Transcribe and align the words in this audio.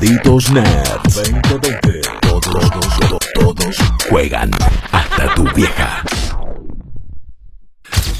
Malditos 0.00 0.50
Nerds 0.50 1.14
2020. 1.14 2.00
Todos, 2.22 2.40
todos, 2.40 3.18
todos 3.34 3.76
juegan. 4.08 4.50
Hasta 4.92 5.34
tu 5.34 5.44
vieja. 5.52 6.02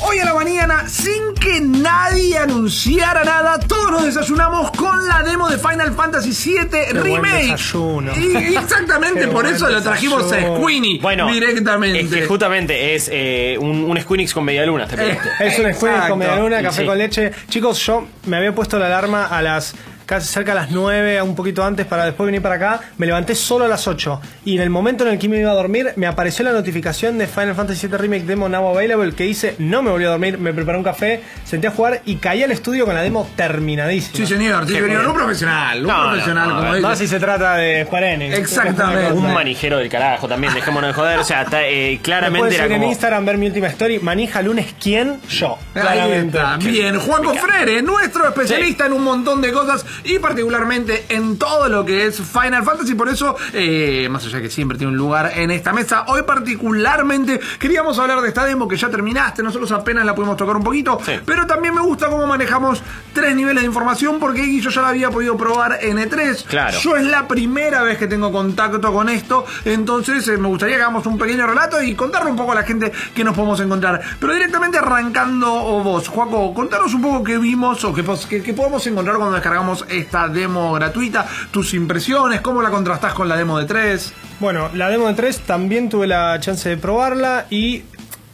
Hoy 0.02 0.18
a 0.18 0.26
la 0.26 0.34
mañana, 0.34 0.86
sin 0.90 1.32
que 1.40 1.60
nadie 1.62 2.36
anunciara 2.36 3.24
nada, 3.24 3.58
todos 3.60 3.92
nos 3.92 4.04
desayunamos 4.04 4.72
con 4.72 5.06
la 5.08 5.22
demo 5.22 5.48
de 5.48 5.56
Final 5.56 5.94
Fantasy 5.94 6.30
VII 6.52 7.00
Remake. 7.00 7.52
desayuno. 7.52 8.12
Y 8.14 8.56
exactamente 8.56 9.20
Qué 9.20 9.26
por 9.28 9.44
buen 9.44 9.54
eso 9.54 9.70
lo 9.70 9.80
trajimos 9.80 10.22
a 10.24 10.36
desayuno. 10.36 10.58
Squeenie 10.58 10.98
Bueno, 11.00 11.32
directamente. 11.32 12.00
Es 12.00 12.10
que 12.10 12.26
justamente 12.26 12.94
es 12.94 13.08
eh, 13.10 13.56
un, 13.58 13.84
un 13.84 13.98
Squeenix 13.98 14.34
con 14.34 14.44
media 14.44 14.66
luna. 14.66 14.86
Te 14.86 14.98
pediste. 14.98 15.28
Es 15.40 15.58
un 15.58 15.66
Exacto. 15.66 16.10
con 16.10 16.18
media 16.18 16.36
luna, 16.36 16.60
café 16.60 16.82
Sí. 16.82 16.86
con 16.86 16.98
leche. 16.98 17.32
Chicos, 17.48 17.78
yo 17.86 18.06
me 18.26 18.36
había 18.36 18.54
puesto 18.54 18.78
la 18.78 18.84
alarma 18.86 19.26
a 19.26 19.40
las 19.40 19.74
casi 20.10 20.26
cerca 20.26 20.50
a 20.52 20.54
las 20.56 20.70
9, 20.72 21.22
un 21.22 21.36
poquito 21.36 21.62
antes 21.64 21.86
para 21.86 22.04
después 22.04 22.26
venir 22.26 22.42
para 22.42 22.56
acá. 22.56 22.80
Me 22.98 23.06
levanté 23.06 23.36
solo 23.36 23.64
a 23.64 23.68
las 23.68 23.86
8 23.86 24.20
y 24.44 24.56
en 24.56 24.62
el 24.62 24.68
momento 24.70 25.06
en 25.06 25.12
el 25.12 25.18
que 25.20 25.28
me 25.28 25.38
iba 25.38 25.52
a 25.52 25.54
dormir 25.54 25.92
me 25.94 26.08
apareció 26.08 26.44
la 26.44 26.50
notificación 26.52 27.16
de 27.16 27.28
Final 27.28 27.54
Fantasy 27.54 27.86
VII 27.86 27.96
Remake 27.96 28.24
Demo 28.24 28.48
Now 28.48 28.68
Available 28.70 29.12
que 29.14 29.24
hice, 29.24 29.54
no 29.58 29.82
me 29.82 29.90
volví 29.92 30.04
a 30.04 30.08
dormir, 30.08 30.36
me 30.38 30.52
preparé 30.52 30.78
un 30.78 30.82
café, 30.84 31.22
senté 31.44 31.68
a 31.68 31.70
jugar 31.70 32.02
y 32.06 32.16
caí 32.16 32.42
al 32.42 32.50
estudio 32.50 32.84
con 32.86 32.94
la 32.96 33.02
demo 33.02 33.30
terminadísima. 33.36 34.16
Sí, 34.16 34.26
señor, 34.26 34.66
sí, 34.66 34.74
señor. 34.74 35.06
Un 35.06 35.14
profesional, 35.14 35.80
un 35.80 35.86
No, 35.86 36.02
no, 36.04 36.08
profesional 36.10 36.48
no, 36.48 36.56
como 36.56 36.74
dice. 36.74 36.82
Más 36.88 36.98
si 36.98 37.06
se 37.06 37.20
trata 37.20 37.54
de 37.54 37.84
Square 37.84 38.12
Enix. 38.14 38.36
Exactamente. 38.36 39.12
Un 39.12 39.32
manijero 39.32 39.78
del 39.78 39.88
carajo 39.88 40.26
también, 40.26 40.52
dejémonos 40.54 40.88
de 40.88 40.94
joder. 40.94 41.18
O 41.20 41.24
sea, 41.24 41.44
ta- 41.44 41.62
eh, 41.66 41.92
Me 41.96 42.00
claramente 42.02 42.38
puedes 42.40 42.54
era 42.54 42.64
seguir 42.64 42.74
en 42.76 42.80
como. 42.82 42.90
Instagram, 42.92 43.24
ver 43.26 43.38
mi 43.38 43.46
última 43.46 43.68
story. 43.68 43.98
Manija 44.00 44.42
lunes, 44.42 44.74
¿quién? 44.82 45.20
Yo. 45.28 45.56
Ahí 45.74 45.82
Claramente. 45.82 46.38
está, 46.38 46.56
bien. 46.56 46.98
Juanjo 46.98 47.34
Frere, 47.34 47.82
nuestro 47.82 48.26
especialista 48.26 48.86
en 48.86 48.92
un 48.94 49.04
montón 49.04 49.40
de 49.40 49.52
cosas 49.52 49.84
y 50.04 50.18
particularmente 50.18 51.06
en 51.08 51.38
todo 51.38 51.68
lo 51.68 51.84
que 51.84 52.06
es 52.06 52.20
Final 52.20 52.64
Fantasy. 52.64 52.94
Por 52.94 53.08
eso, 53.08 53.36
eh, 53.52 54.08
más 54.10 54.24
allá 54.26 54.40
que 54.40 54.50
siempre 54.50 54.76
tiene 54.78 54.92
un 54.92 54.98
lugar 54.98 55.32
en 55.34 55.50
esta 55.50 55.72
mesa, 55.72 56.04
hoy 56.08 56.22
particularmente 56.22 57.40
queríamos 57.58 57.98
hablar 57.98 58.20
de 58.20 58.28
esta 58.28 58.44
demo 58.44 58.68
que 58.68 58.76
ya 58.76 58.88
terminaste. 58.90 59.42
Nosotros 59.42 59.70
apenas 59.72 60.04
la 60.04 60.14
pudimos 60.14 60.36
tocar 60.36 60.56
un 60.56 60.62
poquito, 60.64 60.98
Sí. 61.04 61.12
pero 61.24 61.46
también 61.46 61.74
me 61.74 61.80
gusta 61.80 62.08
cómo 62.08 62.26
manejamos 62.26 62.82
tres 63.12 63.34
niveles 63.34 63.62
de 63.62 63.66
información 63.66 64.18
porque 64.18 64.60
yo 64.60 64.70
ya 64.70 64.82
la 64.82 64.88
había 64.88 65.10
podido 65.10 65.36
probar 65.36 65.78
en 65.82 65.98
E3. 65.98 66.44
Claro. 66.46 66.78
Yo 66.80 66.96
es 66.96 67.04
la 67.04 67.26
primera 67.28 67.82
vez 67.82 67.98
que 67.98 68.06
tengo 68.06 68.30
contacto 68.32 68.92
con 68.92 69.08
esto, 69.08 69.44
entonces 69.64 70.26
eh, 70.28 70.36
me 70.38 70.48
gustaría 70.48 70.76
que 70.76 70.82
hagamos 70.82 71.06
un 71.06 71.18
pequeño 71.18 71.46
relato 71.46 71.82
y 71.82 71.94
contarle 71.94 72.30
un 72.30 72.36
poco 72.36 72.52
a 72.52 72.56
la 72.56 72.62
gente 72.62 72.92
que 73.14 73.24
nos 73.24 73.34
podemos 73.34 73.60
encontrar. 73.60 74.00
Pero 74.20 74.32
directamente 74.34 74.78
arrancando 74.78 75.52
o 75.52 75.82
vos, 75.82 76.08
Juaco, 76.08 76.54
contanos 76.54 76.94
un 76.94 77.02
poco 77.02 77.24
qué 77.24 77.38
vimos 77.38 77.84
o 77.84 77.92
qué, 77.94 78.04
qué- 78.28 78.42
qué 78.42 78.52
podemos 78.54 78.86
encontrar 78.86 79.16
cuando 79.16 79.34
descargamos 79.34 79.84
esta 79.90 80.28
demo 80.28 80.72
gratuita, 80.72 81.26
tus 81.50 81.74
impresiones, 81.74 82.40
cómo 82.40 82.62
la 82.62 82.70
contrastás 82.70 83.14
con 83.14 83.28
la 83.28 83.36
demo 83.36 83.58
de 83.58 83.64
3. 83.66 84.12
Bueno, 84.40 84.70
la 84.74 84.88
demo 84.88 85.08
de 85.08 85.14
3 85.14 85.40
también 85.40 85.88
tuve 85.88 86.06
la 86.06 86.38
chance 86.40 86.68
de 86.68 86.76
probarla 86.76 87.46
y 87.50 87.82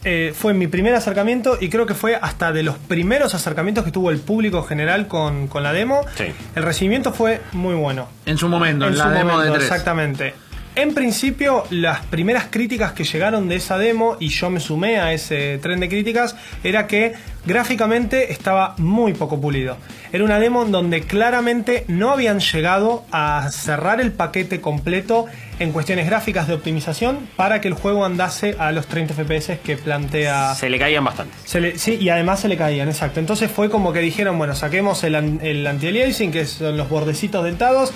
eh, 0.05 0.33
fue 0.39 0.55
mi 0.55 0.69
primer 0.69 0.95
acercamiento 0.95 1.59
y 1.61 1.69
creo 1.69 1.85
que 1.87 1.95
fue 1.95 2.15
hasta 2.15 2.53
de 2.53 2.63
los 2.63 2.77
primeros 2.79 3.35
acercamientos 3.35 3.85
que 3.85 3.91
tuvo 3.91 4.11
el 4.11 4.19
público 4.19 4.63
general 4.63 5.09
con, 5.09 5.49
con 5.49 5.63
la 5.65 5.73
demo. 5.73 6.03
Sí. 6.17 6.27
El 6.55 6.63
recibimiento 6.63 7.13
fue 7.13 7.41
muy 7.53 7.75
bueno. 7.75 8.09
En 8.25 8.39
su 8.39 8.49
momento, 8.49 8.87
en, 8.87 8.93
En 8.93 8.99
la 8.99 9.05
su 9.05 9.11
demo 9.11 9.33
momento, 9.33 9.53
de 9.53 9.59
3. 9.59 9.63
exactamente. 9.65 10.35
En 10.77 10.93
principio, 10.93 11.65
las 11.71 12.05
primeras 12.05 12.49
críticas 12.51 12.93
que 12.93 13.05
llegaron 13.05 13.49
de 13.49 13.57
esa 13.57 13.79
demo, 13.79 14.17
y 14.21 14.29
yo 14.29 14.51
me 14.51 14.61
sumé 14.61 14.99
a 14.99 15.13
ese 15.15 15.57
tren 15.59 15.81
de 15.81 15.89
críticas, 15.89 16.37
era 16.63 16.87
que 16.87 17.15
gráficamente 17.47 18.31
estaba 18.33 18.75
muy 18.77 19.15
poco 19.15 19.41
pulido. 19.41 19.79
Era 20.13 20.23
una 20.25 20.39
demo 20.39 20.65
en 20.65 20.73
donde 20.73 21.01
claramente 21.03 21.85
no 21.89 22.11
habían 22.11 22.41
llegado 22.41 23.05
a 23.11 23.49
cerrar 23.51 24.03
el 24.03 24.13
paquete 24.13 24.61
completo 24.61 25.25
en 25.59 25.73
cuestiones 25.73 26.05
gráficas 26.07 26.47
de 26.47 26.53
optimización 26.55 27.27
para 27.37 27.63
que 27.63 27.69
el 27.69 27.75
juego 27.75 28.05
andase 28.05 28.55
a 28.59 28.71
los 28.73 28.87
30 28.87 29.15
FPS 29.15 29.59
que 29.65 29.79
plantea 29.79 30.55
Se 30.55 30.69
le 30.69 30.79
caían 30.79 31.05
bastante. 31.05 31.35
se 31.47 31.61
le- 31.61 31.79
sí, 31.79 31.97
y 31.99 32.11
además 32.11 32.41
se 32.41 32.49
le 32.49 32.59
caían, 32.59 32.89
exacto. 32.89 33.19
Entonces 33.21 33.51
fue 33.51 33.71
como 33.71 33.95
que 33.95 34.01
dijeron, 34.01 34.37
bueno, 34.37 34.55
saquemos 34.55 35.03
el, 35.05 35.15
el 35.15 35.67
anti-aliasing, 35.67 36.31
que 36.33 36.45
son 36.45 36.77
los 36.77 36.91
bordecitos 36.91 37.43
dentados. 37.45 37.93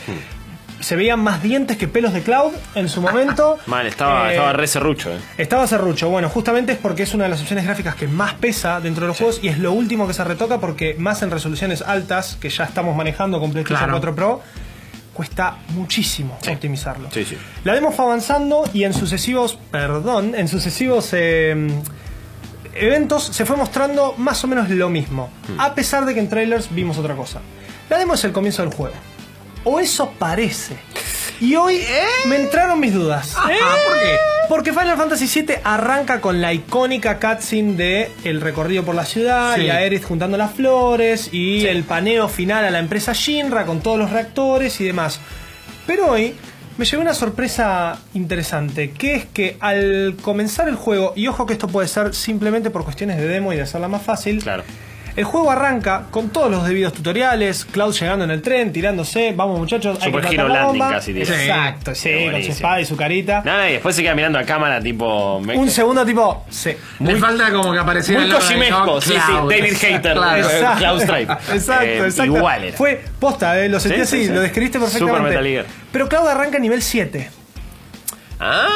Se 0.78 0.96
veían 0.96 1.20
más 1.20 1.42
dientes 1.42 1.76
que 1.76 1.88
pelos 1.88 2.12
de 2.12 2.22
Cloud 2.22 2.52
en 2.74 2.88
su 2.88 3.02
momento. 3.02 3.58
Mal, 3.66 3.86
estaba, 3.86 4.28
Eh, 4.28 4.34
estaba 4.36 4.52
re 4.52 4.66
serrucho, 4.66 5.10
eh. 5.12 5.18
Estaba 5.38 5.66
serrucho. 5.66 6.08
Bueno, 6.08 6.28
justamente 6.28 6.72
es 6.72 6.78
porque 6.78 7.02
es 7.02 7.12
una 7.14 7.24
de 7.24 7.30
las 7.30 7.40
opciones 7.40 7.64
gráficas 7.66 7.94
que 7.96 8.06
más 8.08 8.34
pesa 8.34 8.80
dentro 8.80 9.02
de 9.02 9.08
los 9.08 9.16
juegos 9.18 9.40
y 9.42 9.48
es 9.48 9.58
lo 9.58 9.72
último 9.72 10.06
que 10.06 10.14
se 10.14 10.24
retoca 10.24 10.58
porque 10.58 10.94
más 10.98 11.22
en 11.22 11.30
resoluciones 11.30 11.82
altas, 11.82 12.36
que 12.40 12.48
ya 12.48 12.64
estamos 12.64 12.94
manejando 12.96 13.40
con 13.40 13.50
PlayStation 13.50 13.78
Claro. 13.90 13.92
4 14.00 14.14
Pro, 14.14 14.42
cuesta 15.12 15.56
muchísimo 15.74 16.38
Sí. 16.40 16.50
optimizarlo. 16.50 17.08
Sí. 17.10 17.26
La 17.64 17.74
demo 17.74 17.92
fue 17.92 18.06
avanzando 18.06 18.64
y 18.72 18.84
en 18.84 18.94
sucesivos, 18.94 19.58
perdón, 19.70 20.34
en 20.34 20.48
sucesivos 20.48 21.10
eh, 21.12 21.68
eventos 22.74 23.24
se 23.24 23.44
fue 23.44 23.56
mostrando 23.56 24.14
más 24.16 24.42
o 24.44 24.46
menos 24.46 24.70
lo 24.70 24.88
mismo, 24.88 25.28
Hmm. 25.48 25.60
a 25.60 25.74
pesar 25.74 26.04
de 26.06 26.14
que 26.14 26.20
en 26.20 26.28
trailers 26.28 26.72
vimos 26.74 26.96
otra 26.98 27.14
cosa. 27.16 27.40
La 27.88 27.98
demo 27.98 28.14
es 28.14 28.24
el 28.24 28.32
comienzo 28.32 28.62
del 28.62 28.72
juego. 28.72 28.94
O 29.64 29.80
eso 29.80 30.12
parece. 30.18 30.76
Y 31.40 31.54
hoy 31.56 31.80
me 32.26 32.36
entraron 32.36 32.80
mis 32.80 32.92
dudas. 32.92 33.34
Ajá, 33.36 33.48
¿por 33.48 33.98
qué? 34.02 34.16
Porque 34.48 34.72
Final 34.72 34.96
Fantasy 34.96 35.42
VII 35.42 35.54
arranca 35.64 36.20
con 36.20 36.40
la 36.42 36.52
icónica 36.52 37.18
cutscene 37.18 37.74
de 37.76 38.12
el 38.24 38.40
recorrido 38.40 38.84
por 38.84 38.94
la 38.94 39.04
ciudad 39.04 39.54
Sí. 39.56 39.62
y 39.62 39.70
Aerith 39.70 40.04
juntando 40.04 40.36
las 40.36 40.52
flores 40.52 41.28
y 41.32 41.66
el 41.66 41.84
paneo 41.84 42.28
final 42.28 42.64
a 42.64 42.70
la 42.70 42.78
empresa 42.80 43.12
Shinra 43.14 43.64
con 43.64 43.80
todos 43.80 43.98
los 43.98 44.10
reactores 44.10 44.80
y 44.80 44.84
demás. 44.84 45.20
Pero 45.86 46.10
hoy 46.10 46.34
me 46.76 46.84
llegó 46.84 47.00
una 47.00 47.14
sorpresa 47.14 47.98
interesante, 48.14 48.90
que 48.90 49.14
es 49.14 49.24
que 49.26 49.56
al 49.60 50.16
comenzar 50.20 50.68
el 50.68 50.74
juego, 50.76 51.12
y 51.16 51.26
ojo 51.28 51.46
que 51.46 51.52
esto 51.52 51.68
puede 51.68 51.88
ser 51.88 52.14
simplemente 52.14 52.70
por 52.70 52.84
cuestiones 52.84 53.18
de 53.18 53.28
demo 53.28 53.52
y 53.52 53.56
de 53.56 53.62
hacerla 53.62 53.88
más 53.88 54.02
fácil, 54.02 54.42
Claro. 54.42 54.64
El 55.20 55.24
juego 55.24 55.50
arranca 55.50 56.06
con 56.10 56.30
todos 56.30 56.50
los 56.50 56.66
debidos 56.66 56.92
tutoriales, 56.92 57.64
Cloud 57.64 57.94
llegando 57.94 58.24
en 58.24 58.30
el 58.32 58.42
tren, 58.42 58.72
tirándose, 58.72 59.32
vamos 59.36 59.58
muchachos, 59.58 59.98
hay 60.00 60.06
Super 60.10 60.22
que 60.28 60.34
Hero 60.34 60.46
plantar 60.46 60.48
la 60.48 60.62
Landing 60.64 60.80
bomba. 60.80 60.94
casi. 60.96 61.10
Exacto, 61.20 61.94
Sí, 61.94 62.08
sí, 62.24 62.30
con 62.30 62.42
su 62.42 62.50
espada 62.52 62.80
y 62.80 62.86
su 62.86 62.96
carita. 62.96 63.42
Nada, 63.44 63.68
y 63.68 63.72
después 63.74 63.94
se 63.94 64.02
queda 64.02 64.14
mirando 64.14 64.38
a 64.38 64.44
cámara, 64.44 64.80
tipo. 64.80 65.40
me- 65.40 65.56
Un 65.56 65.70
segundo 65.70 66.04
tipo, 66.04 66.44
sí. 66.48 66.72
Le 67.00 67.16
falta 67.16 67.50
como 67.52 67.72
que 67.72 67.78
apareciera 67.78 68.20
Muy 68.22 68.30
Cloud. 68.30 69.00
sí, 69.02 69.12
sí, 69.12 69.32
David 69.48 69.76
Hater, 69.78 70.12
Claro. 70.14 70.48
Cloud 70.78 71.00
Stripe. 71.02 71.32
Exacto, 71.52 71.84
Eh, 71.84 71.98
exacto. 71.98 72.24
igual 72.24 72.64
era. 72.64 72.76
Fue 72.76 73.04
posta, 73.18 73.60
eh, 73.60 73.68
lo 73.68 73.78
sentí 73.78 73.96
Sí, 73.96 74.02
así, 74.02 74.16
sí, 74.22 74.26
sí. 74.28 74.32
lo 74.32 74.40
describiste 74.40 74.78
Super 74.78 74.92
perfectamente. 74.92 75.28
Metal 75.36 75.46
Gear. 75.46 75.66
Pero 75.92 76.08
Cloud 76.08 76.28
arranca 76.28 76.56
en 76.56 76.62
nivel 76.62 76.80
7. 76.82 77.30
¡Ah! 78.38 78.68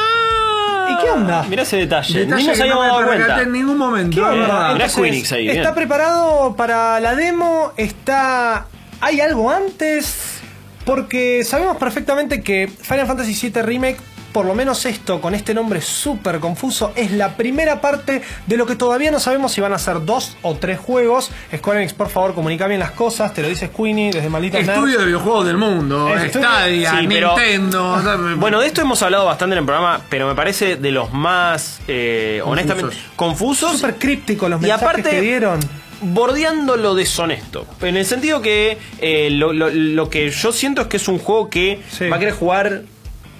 ¿Y 0.99 1.05
qué 1.05 1.11
onda? 1.11 1.43
Mira 1.49 1.63
ese 1.63 1.77
detalle. 1.77 2.21
Detalle 2.21 2.43
Ni 2.43 2.49
nos 2.49 2.59
que 2.59 2.65
no 2.69 2.75
habíamos 2.81 2.83
me 2.85 2.89
dado 2.89 2.99
percaté 3.11 3.27
cuenta. 3.27 3.43
en 3.43 3.53
ningún 3.53 3.79
momento. 3.79 4.17
Mirá 4.31 4.73
Entonces, 4.73 5.33
ahí, 5.33 5.43
bien. 5.45 5.57
¿Está 5.59 5.75
preparado 5.75 6.55
para 6.57 7.01
la 7.01 7.15
demo? 7.15 7.73
¿Está. 7.77 8.67
¿Hay 9.01 9.21
algo 9.21 9.51
antes? 9.51 10.41
Porque 10.85 11.45
sabemos 11.45 11.77
perfectamente 11.79 12.43
que 12.43 12.69
Final 12.69 13.07
Fantasy 13.07 13.35
VII 13.51 13.63
Remake, 13.63 13.97
por 14.35 14.45
lo 14.47 14.55
menos 14.55 14.85
esto, 14.85 15.21
con 15.21 15.33
este 15.35 15.55
nombre 15.55 15.81
súper 15.81 16.41
confuso, 16.41 16.93
es 16.97 17.13
la 17.13 17.37
primera 17.37 17.81
parte 17.81 18.21
de 18.49 18.57
lo 18.57 18.67
que 18.67 18.75
todavía 18.75 19.13
no 19.13 19.21
sabemos 19.21 19.53
si 19.53 19.61
van 19.61 19.73
a 19.73 19.79
ser 19.79 20.05
dos 20.05 20.37
o 20.43 20.57
tres 20.57 20.79
juegos. 20.81 21.31
Square 21.57 21.79
Enix, 21.79 21.95
por 21.95 22.09
favor, 22.11 22.35
comunica 22.35 22.67
bien 22.67 22.81
las 22.81 22.91
cosas, 22.91 23.33
te 23.33 23.43
lo 23.43 23.49
dice 23.49 23.69
Squeenie 23.69 24.11
desde 24.13 24.29
Maldita 24.29 24.59
Nerds. 24.59 24.71
Estudio 24.73 24.99
de 24.99 25.07
videojuegos 25.07 25.47
del 25.47 25.57
mundo, 25.57 26.09
Estudio- 26.09 26.49
Stadia, 26.49 26.91
Sí, 26.99 27.07
pero- 27.09 27.29
Nintendo. 27.37 28.03
Bueno, 28.39 28.61
de 28.61 28.67
esto 28.67 28.81
hemos 28.81 29.01
hablado 29.03 29.25
bastante 29.25 29.55
en 29.55 29.61
el 29.61 29.65
programa, 29.65 30.01
pero 30.11 30.27
me 30.27 30.35
parece 30.35 30.75
de 30.77 30.91
los 30.91 31.13
más, 31.13 31.79
eh, 31.87 32.43
honestamente, 32.45 32.97
confusos. 33.15 33.77
Súper 33.77 33.95
críptico 34.01 34.49
los 34.49 34.59
y 34.59 34.63
mensajes 34.63 34.83
aparte, 34.89 35.11
que 35.11 35.21
dieron. 35.21 35.61
bordeando 36.01 36.77
lo 36.77 36.95
deshonesto. 36.95 37.67
En 37.81 37.97
el 37.97 38.05
sentido 38.05 38.43
que 38.43 38.79
eh, 39.01 39.31
lo, 39.31 39.53
lo- 39.53 39.71
lo 39.71 40.11
que 40.11 40.29
yo 40.31 40.53
siento 40.53 40.83
es 40.83 40.89
que 40.89 40.97
es 40.99 41.09
un 41.09 41.19
juego 41.19 41.49
que 41.49 41.81
Sí. 41.91 42.09
va 42.09 42.17
a 42.17 42.19
querer 42.19 42.35
jugar 42.35 42.83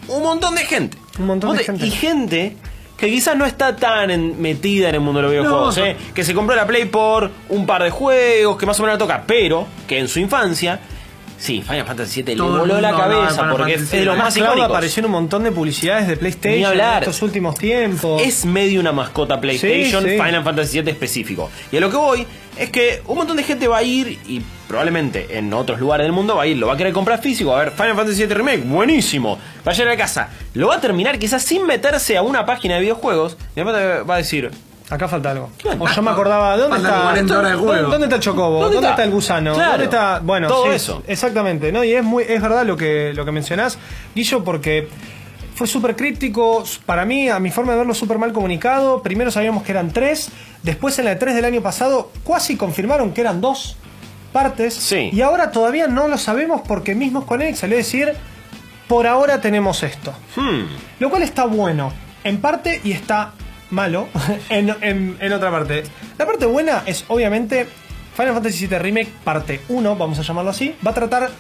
un 0.09 0.23
montón 0.23 0.55
de 0.55 0.65
gente. 0.65 0.99
Un 1.19 1.27
montón 1.27 1.57
de 1.57 1.65
gente. 1.65 1.87
Y 1.87 1.91
gente 1.91 2.57
que 2.97 3.09
quizás 3.11 3.37
no 3.37 3.45
está 3.45 3.75
tan 3.77 4.11
en- 4.11 4.41
metida 4.41 4.89
en 4.89 4.95
el 4.97 5.01
mundo 5.01 5.19
de 5.19 5.23
los 5.25 5.31
videojuegos, 5.33 5.77
No. 5.79 5.85
¿eh? 5.85 5.97
que 6.15 6.25
se 6.25 6.33
compró 6.35 6.55
la 6.57 6.67
Play 6.67 6.85
por 6.87 7.31
un 7.49 7.67
par 7.67 7.83
de 7.83 7.91
juegos, 7.91 8.57
que 8.57 8.67
más 8.67 8.79
o 8.79 8.83
menos 8.83 8.95
la 8.95 8.99
toca, 8.99 9.25
pero 9.27 9.67
que 9.89 9.99
en 9.99 10.09
su 10.09 10.21
infancia, 10.21 10.81
sí, 11.45 11.63
Final 11.63 11.85
Fantasy 11.87 12.23
VII 12.23 12.35
le 12.37 12.41
voló 12.43 12.81
la 12.81 12.91
cabeza 12.97 13.49
porque 13.51 13.75
es 13.75 13.91
de 13.91 14.05
los 14.05 14.17
más 14.17 14.35
Cloud 14.35 14.47
icónicos. 14.47 14.71
apareció 14.71 15.01
en 15.01 15.07
un 15.07 15.13
montón 15.13 15.43
de 15.45 15.53
publicidades 15.53 16.07
de 16.09 16.15
Ni 16.15 16.19
PlayStation 16.21 16.59
en 16.61 16.65
hablar. 16.67 17.03
estos 17.03 17.21
últimos 17.23 17.57
tiempos. 17.57 18.23
Es 18.23 18.45
medio 18.45 18.81
una 18.81 18.93
mascota 18.93 19.41
PlayStation, 19.41 20.03
Sí, 20.03 20.11
sí. 20.11 20.17
Final 20.17 20.43
Fantasy 20.43 20.81
VII 20.81 20.91
específico. 20.91 21.51
Y 21.71 21.77
a 21.77 21.81
lo 21.81 21.91
que 21.91 21.97
voy 21.97 22.27
es 22.57 22.71
que 22.71 23.03
un 23.07 23.17
montón 23.19 23.37
de 23.37 23.43
gente 23.43 23.69
va 23.69 23.79
a 23.79 23.83
ir 23.83 24.19
y 24.27 24.41
probablemente 24.69 25.37
en 25.39 25.53
otros 25.53 25.79
lugares 25.81 26.05
del 26.05 26.13
mundo 26.13 26.37
va 26.37 26.45
a 26.45 26.47
ir, 26.47 26.57
lo 26.57 26.69
va 26.69 26.75
a 26.75 26.77
querer 26.77 26.93
comprar 26.93 27.21
físico, 27.21 27.55
a 27.55 27.59
ver 27.59 27.73
Final 27.73 27.95
Fantasy 27.97 28.25
VII 28.27 28.35
Remake, 28.35 28.63
buenísimo. 28.65 29.39
Va 29.67 29.73
a 29.73 29.75
llegar 29.75 29.93
a 29.93 29.97
casa, 29.97 30.29
lo 30.55 30.69
va 30.69 30.77
a 30.77 30.81
terminar 30.81 31.19
quizás 31.19 31.43
sin 31.43 31.67
meterse 31.67 32.17
a 32.17 32.23
una 32.23 32.47
página 32.47 32.75
de 32.77 32.81
videojuegos 32.81 33.37
y 33.55 33.61
va 33.61 34.15
a 34.15 34.17
decir, 34.17 34.51
Acá 34.91 35.09
falta 35.09 35.31
algo. 35.31 35.51
O 35.79 35.89
yo 35.89 36.03
me 36.03 36.11
acordaba, 36.11 36.57
¿dónde 36.57 36.77
Faltan 36.77 36.93
está? 36.93 37.03
40 37.05 37.39
horas 37.39 37.51
de 37.53 37.57
juego. 37.57 37.73
¿Dónde, 37.73 37.91
dónde 37.91 38.05
está 38.05 38.17
el 38.17 38.23
chocobo? 38.23 38.61
¿Dónde 38.61 38.75
¿Dónde, 38.75 38.91
está? 38.91 39.05
el 39.05 39.11
gusano? 39.11 39.55
Claro. 39.55 39.71
¿Dónde 39.71 39.85
está? 39.85 40.21
Bueno, 40.23 40.49
Todo 40.49 40.65
sí, 40.67 40.71
eso. 40.73 41.03
Exactamente, 41.07 41.73
¿no? 41.73 41.85
Y 41.85 41.95
es 41.95 42.05
muy, 42.05 42.25
es 42.25 42.41
verdad 42.43 42.67
lo 42.67 42.77
que, 42.77 43.13
lo 43.15 43.25
que 43.25 43.33
mencionás, 43.33 43.79
Guillo, 44.15 44.45
porque 44.45 44.89
fue 45.55 45.67
súper 45.67 45.97
crítico. 45.97 46.65
Para 46.85 47.07
mí, 47.07 47.31
a 47.31 47.39
mi 47.39 47.51
forma 47.51 47.73
de 47.73 47.79
verlo, 47.79 47.95
súper 47.95 48.19
mal 48.19 48.33
comunicado. 48.33 49.03
Primero 49.03 49.31
sabíamos 49.31 49.63
que 49.63 49.73
eran 49.73 49.91
tres. 49.91 50.29
Después, 50.63 50.99
en 50.99 51.07
la 51.07 51.19
E3 51.19 51.35
del 51.35 51.47
año 51.47 51.63
pasado, 51.63 52.11
casi 52.27 52.57
confirmaron 52.57 53.13
que 53.13 53.23
eran 53.23 53.41
dos 53.41 53.77
partes. 54.33 54.75
Sí. 54.75 55.11
Y 55.13 55.23
ahora 55.23 55.51
todavía 55.51 55.87
no 55.87 56.09
lo 56.09 56.19
sabemos 56.19 56.61
porque 56.67 56.95
mismo 56.95 57.23
Square 57.23 57.45
Enix 57.45 57.61
salió 57.61 57.77
a 57.77 57.79
decir, 57.79 58.13
por 58.87 59.07
ahora 59.07 59.41
tenemos 59.41 59.83
esto. 59.83 60.13
Hmm. 60.37 60.65
Lo 60.99 61.09
cual 61.09 61.23
está 61.23 61.47
bueno, 61.47 61.93
en 62.23 62.41
parte, 62.41 62.81
y 62.85 62.93
está 62.93 63.33
malo 63.71 64.09
en, 64.49 64.75
en- 64.81 65.17
en 65.21 65.33
otra 65.33 65.51
parte. 65.51 65.85
La 66.19 66.27
parte 66.27 66.47
buena 66.47 66.83
es, 66.87 67.05
obviamente, 67.09 67.67
Final 68.17 68.35
Fantasy 68.35 68.67
VII 68.67 68.79
Remake 68.79 69.13
parte 69.25 69.61
1, 69.69 69.97
vamos 69.97 70.19
a 70.19 70.23
llamarlo 70.23 70.51
así, 70.51 70.75
va 70.87 70.93
a 70.93 70.95
tratar, 70.95 71.31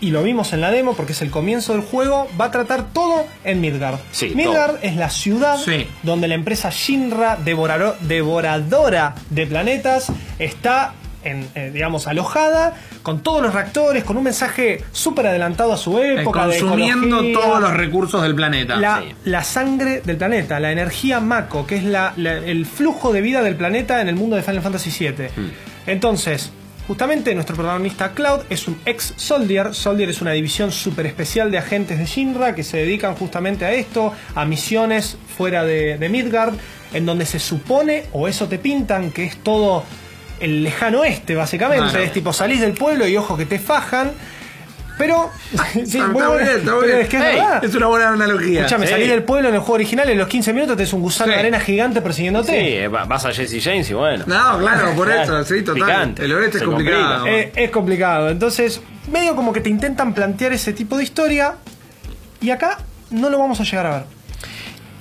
y 0.00 0.10
lo 0.10 0.22
vimos 0.22 0.52
en 0.52 0.60
la 0.60 0.70
demo 0.70 0.94
porque 0.94 1.12
es 1.12 1.22
el 1.22 1.30
comienzo 1.30 1.72
del 1.72 1.82
juego, 1.82 2.28
va 2.40 2.46
a 2.46 2.50
tratar 2.50 2.92
todo 2.92 3.24
en 3.44 3.60
Midgard. 3.60 3.98
Sí, 4.12 4.32
Midgard 4.34 4.72
todo. 4.76 4.78
es 4.82 4.96
la 4.96 5.10
ciudad 5.10 5.56
Sí. 5.56 5.88
donde 6.02 6.28
la 6.28 6.34
empresa 6.34 6.70
Shinra, 6.70 7.38
devoraro- 7.44 7.96
devoradora 8.00 9.14
de 9.30 9.46
planetas, 9.46 10.12
está... 10.38 10.92
En, 11.24 11.48
eh, 11.56 11.70
digamos, 11.74 12.06
alojada, 12.06 12.74
con 13.02 13.22
todos 13.24 13.42
los 13.42 13.52
reactores, 13.52 14.04
con 14.04 14.16
un 14.16 14.22
mensaje 14.24 14.84
súper 14.92 15.26
adelantado 15.26 15.72
a 15.72 15.76
su 15.76 15.98
época. 15.98 16.44
consumiendo 16.44 17.22
todos 17.32 17.60
los 17.60 17.72
recursos 17.74 18.22
del 18.22 18.34
planeta. 18.36 18.76
La, 18.76 19.00
Sí. 19.02 19.14
la 19.24 19.42
sangre 19.42 20.00
del 20.04 20.16
planeta, 20.16 20.60
la 20.60 20.70
energía 20.70 21.18
Mako, 21.20 21.66
que 21.66 21.76
es 21.76 21.84
la- 21.84 22.12
la- 22.16 22.34
el 22.38 22.66
flujo 22.66 23.12
de 23.12 23.20
vida 23.20 23.42
del 23.42 23.56
planeta 23.56 24.00
en 24.00 24.08
el 24.08 24.14
mundo 24.14 24.36
de 24.36 24.42
Final 24.42 24.62
Fantasy 24.62 24.90
VII. 24.90 25.28
Entonces, 25.86 26.50
justamente 26.86 27.34
nuestro 27.34 27.56
protagonista 27.56 28.12
Cloud 28.12 28.40
es 28.50 28.68
un 28.68 28.78
ex 28.86 29.14
Soldier. 29.16 29.74
Soldier 29.74 30.08
es 30.10 30.20
una 30.22 30.32
división 30.32 30.70
súper 30.72 31.06
especial 31.06 31.50
de 31.50 31.58
agentes 31.58 31.98
de 31.98 32.06
Shinra 32.06 32.54
que 32.54 32.62
se 32.64 32.78
dedican 32.78 33.14
justamente 33.14 33.64
a 33.64 33.72
esto, 33.72 34.12
a 34.34 34.44
misiones 34.44 35.16
fuera 35.36 35.64
de, 35.64 35.98
de 35.98 36.08
Midgard, 36.08 36.54
en 36.92 37.04
donde 37.06 37.26
se 37.26 37.38
supone, 37.38 38.04
o 38.12 38.28
eso 38.28 38.48
te 38.48 38.58
pintan, 38.58 39.10
que 39.10 39.24
es 39.24 39.36
todo 39.42 39.84
el 40.40 40.62
lejano 40.64 41.00
oeste, 41.00 41.34
básicamente. 41.34 42.02
Es 42.04 42.12
tipo, 42.12 42.32
salís 42.32 42.60
del 42.60 42.72
pueblo 42.72 43.06
y 43.06 43.16
ojo 43.16 43.36
que 43.36 43.46
te 43.46 43.58
fajan. 43.58 44.12
Pero, 44.98 45.30
sí, 45.74 45.80
está 45.98 46.08
bueno, 46.08 46.32
bien, 46.34 46.48
está 46.48 46.58
pero 46.64 46.80
bien. 46.80 46.98
es 46.98 47.08
que 47.08 47.16
es 47.18 47.22
Ey, 47.24 47.36
verdad. 47.36 47.64
es 47.64 47.74
una 47.76 47.86
buena 47.86 48.08
analogía. 48.08 48.60
Escuchame, 48.62 48.86
Sí. 48.86 48.92
salí 48.94 49.06
del 49.06 49.22
pueblo 49.22 49.48
en 49.48 49.54
el 49.54 49.60
juego 49.60 49.74
original, 49.74 50.10
en 50.10 50.18
los 50.18 50.26
15 50.26 50.52
minutos 50.52 50.76
tenés 50.76 50.92
un 50.92 51.02
gusano 51.02 51.28
Sí. 51.30 51.34
de 51.34 51.38
arena 51.40 51.60
gigante 51.60 52.00
Sí, 52.00 52.02
persiguiéndote. 52.04 52.88
va- 52.88 53.04
vas 53.04 53.24
a 53.24 53.32
Jesse 53.32 53.62
James 53.62 53.88
y 53.88 53.94
bueno. 53.94 54.24
No, 54.26 54.58
claro, 54.58 54.92
por 54.96 55.08
eso, 55.08 55.44
sí, 55.44 55.62
total. 55.62 55.84
picante. 55.86 56.24
El 56.24 56.32
oeste 56.32 56.58
es 56.58 56.64
complicado. 56.64 57.14
complica. 57.20 57.38
Eh, 57.38 57.52
es 57.54 57.70
complicado. 57.70 58.28
Entonces, 58.30 58.80
medio 59.12 59.36
como 59.36 59.52
que 59.52 59.60
te 59.60 59.70
intentan 59.70 60.14
plantear 60.14 60.52
ese 60.52 60.72
tipo 60.72 60.96
de 60.96 61.04
historia. 61.04 61.54
Y 62.40 62.50
acá 62.50 62.78
no 63.10 63.30
lo 63.30 63.38
vamos 63.38 63.60
a 63.60 63.64
llegar 63.64 63.86
a 63.86 63.90
ver. 63.90 64.04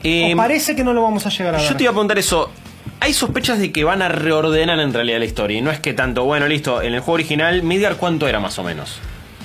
Eh, 0.03 0.31
o 0.33 0.37
parece 0.37 0.75
que 0.75 0.83
no 0.83 0.93
lo 0.93 1.01
vamos 1.01 1.25
a 1.25 1.29
llegar 1.29 1.55
a 1.55 1.57
ver. 1.57 1.67
Yo 1.67 1.75
te 1.75 1.83
iba 1.83 1.89
a 1.89 1.93
preguntar 1.93 2.19
eso. 2.19 2.51
Hay 2.99 3.13
sospechas 3.13 3.59
de 3.59 3.71
que 3.71 3.83
van 3.83 4.01
a 4.01 4.09
reordenar 4.09 4.79
en 4.79 4.93
realidad 4.93 5.19
la 5.19 5.25
historia. 5.25 5.57
Y 5.57 5.61
no 5.61 5.71
es 5.71 5.79
que 5.79 5.93
tanto, 5.93 6.23
bueno, 6.25 6.47
listo, 6.47 6.81
en 6.81 6.93
el 6.93 6.99
juego 6.99 7.13
original, 7.13 7.63
Midgar, 7.63 7.95
¿cuánto 7.97 8.27
era 8.27 8.39
más 8.39 8.57
o 8.59 8.63
menos? 8.63 8.99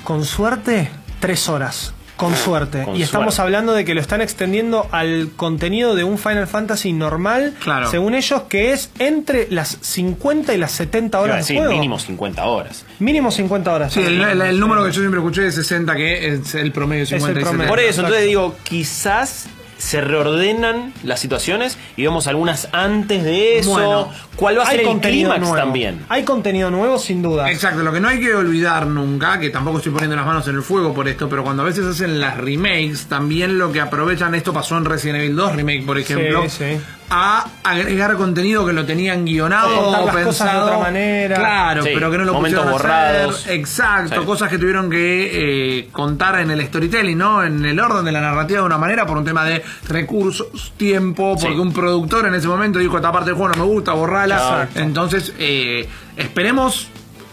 Con 0.05 0.25
suerte, 0.25 0.91
tres 1.21 1.49
horas. 1.49 1.95
Con 2.17 2.37
suerte. 2.37 2.85
con 2.85 2.95
y 2.95 3.03
estamos 3.03 3.35
suerte. 3.35 3.43
hablando 3.49 3.73
de 3.73 3.85
que 3.85 3.95
lo 3.95 4.01
están 4.01 4.21
extendiendo 4.21 4.87
al 4.93 5.31
contenido 5.35 5.97
de 5.97 6.05
un 6.05 6.19
Final 6.19 6.47
Fantasy 6.47 6.93
normal, 6.93 7.55
Claro. 7.61 7.91
según 7.91 8.15
ellos, 8.15 8.43
que 8.43 8.73
es 8.73 8.91
entre 9.01 9.49
las 9.51 9.79
50 9.81 10.55
y 10.55 10.59
las 10.59 10.71
70 10.73 11.19
Iba 11.19 11.21
a 11.21 11.25
horas 11.33 11.49
de 11.49 11.57
juego. 11.57 11.73
mínimo 11.73 11.99
50 11.99 12.45
horas. 12.45 12.85
Mínimo 13.01 13.33
50 13.33 13.75
horas. 13.75 13.93
Sí, 13.93 14.03
el, 14.03 14.21
el- 14.23 14.41
el 14.41 14.61
número 14.61 14.85
que 14.85 14.93
yo 14.93 15.01
siempre 15.01 15.19
escuché 15.19 15.47
es 15.49 15.55
60, 15.57 15.97
que 15.97 16.29
es 16.35 16.55
el 16.55 16.71
promedio 16.71 17.07
50 17.07 17.41
y 17.41 17.43
promedio. 17.43 17.51
70. 17.65 17.69
Por 17.69 17.81
eso, 17.81 18.01
entonces 18.03 18.27
digo, 18.27 18.55
quizás 18.63 19.47
se 19.83 20.01
reordenan 20.01 20.95
las 21.03 21.19
situaciones 21.19 21.77
y 21.97 22.05
vemos 22.05 22.29
algunas 22.29 22.69
antes 22.71 23.25
de 23.25 23.59
eso. 23.59 23.73
Bueno, 23.73 24.09
¿Cuál 24.37 24.59
va 24.59 24.63
a 24.63 24.67
ser 24.67 24.81
el 24.81 25.01
clímax 25.01 25.55
también? 25.55 26.05
Hay 26.09 26.23
contenido 26.23 26.71
nuevo, 26.71 26.99
sin 26.99 27.21
duda. 27.21 27.51
Exacto, 27.51 27.83
lo 27.83 27.93
que 27.93 27.99
no 27.99 28.07
hay 28.09 28.21
que 28.21 28.33
olvidar 28.33 28.87
nunca, 28.87 29.41
que 29.41 29.51
tampoco 29.51 29.79
estoy 29.79 29.91
poniendo 29.91 30.15
las 30.15 30.25
manos 30.25 30.47
en 30.47 30.55
el 30.55 30.63
fuego 30.63 30.95
por 30.95 31.09
esto, 31.09 31.29
pero 31.29 31.43
cuando 31.43 31.65
a 31.65 31.67
veces 31.67 31.85
hacen 31.85 32.21
las 32.21 32.37
remakes, 32.37 33.07
también 33.07 33.59
lo 33.59 33.73
que 33.73 33.81
aprovechan, 33.81 34.37
esto 34.37 34.53
pasó 34.53 34.79
en 34.79 34.85
Resident 34.85 35.19
Evil 35.19 35.35
2 35.35 35.57
Remake, 35.57 35.85
por 35.85 35.99
ejemplo, 35.99 36.45
Sí, 36.45 36.51
sí. 36.51 36.81
A 37.15 37.47
agregar 37.63 38.17
contenido 38.17 38.65
que 38.65 38.73
lo 38.73 38.87
tenían 38.87 39.27
guionado, 39.27 39.93
las 39.93 40.15
pensado, 40.15 40.25
cosas 40.25 40.53
de 40.55 40.59
otra 40.61 40.79
manera. 40.79 41.37
Claro, 41.37 41.83
Sí, 41.83 41.91
pero 41.93 42.11
que 42.11 42.17
no 42.17 42.25
lo 42.25 42.33
momentos 42.33 42.63
pusieron 42.65 42.75
hacer. 42.81 42.91
borrados. 42.91 43.47
Exacto, 43.49 44.21
Sí. 44.21 44.27
cosas 44.27 44.49
que 44.49 44.59
tuvieron 44.59 44.89
que 44.89 45.79
eh, 45.81 45.89
contar 45.93 46.41
en 46.41 46.51
el 46.51 46.65
storytelling, 46.67 47.19
¿no? 47.19 47.45
En 47.45 47.65
el 47.67 47.79
orden 47.79 48.07
de 48.07 48.13
la 48.13 48.23
narrativa 48.23 48.61
de 48.61 48.67
una 48.67 48.79
manera 48.79 49.05
por 49.05 49.19
un 49.19 49.27
tema 49.27 49.45
de 49.45 49.63
recursos, 49.89 50.73
tiempo, 50.79 51.37
porque 51.39 51.55
Sí. 51.55 51.61
un 51.61 51.73
productor 51.75 52.27
en 52.27 52.35
ese 52.35 52.49
momento 52.49 52.79
dijo, 52.79 52.97
esta 52.97 53.13
parte 53.13 53.27
del 53.31 53.37
juego 53.37 53.55
no 53.57 53.67
me 53.67 53.71
gusta, 53.71 53.93
borrala. 53.93 54.37
Exacto. 54.37 54.81
Entonces, 54.81 55.35
eh, 55.39 55.87
esperemos 56.17 56.89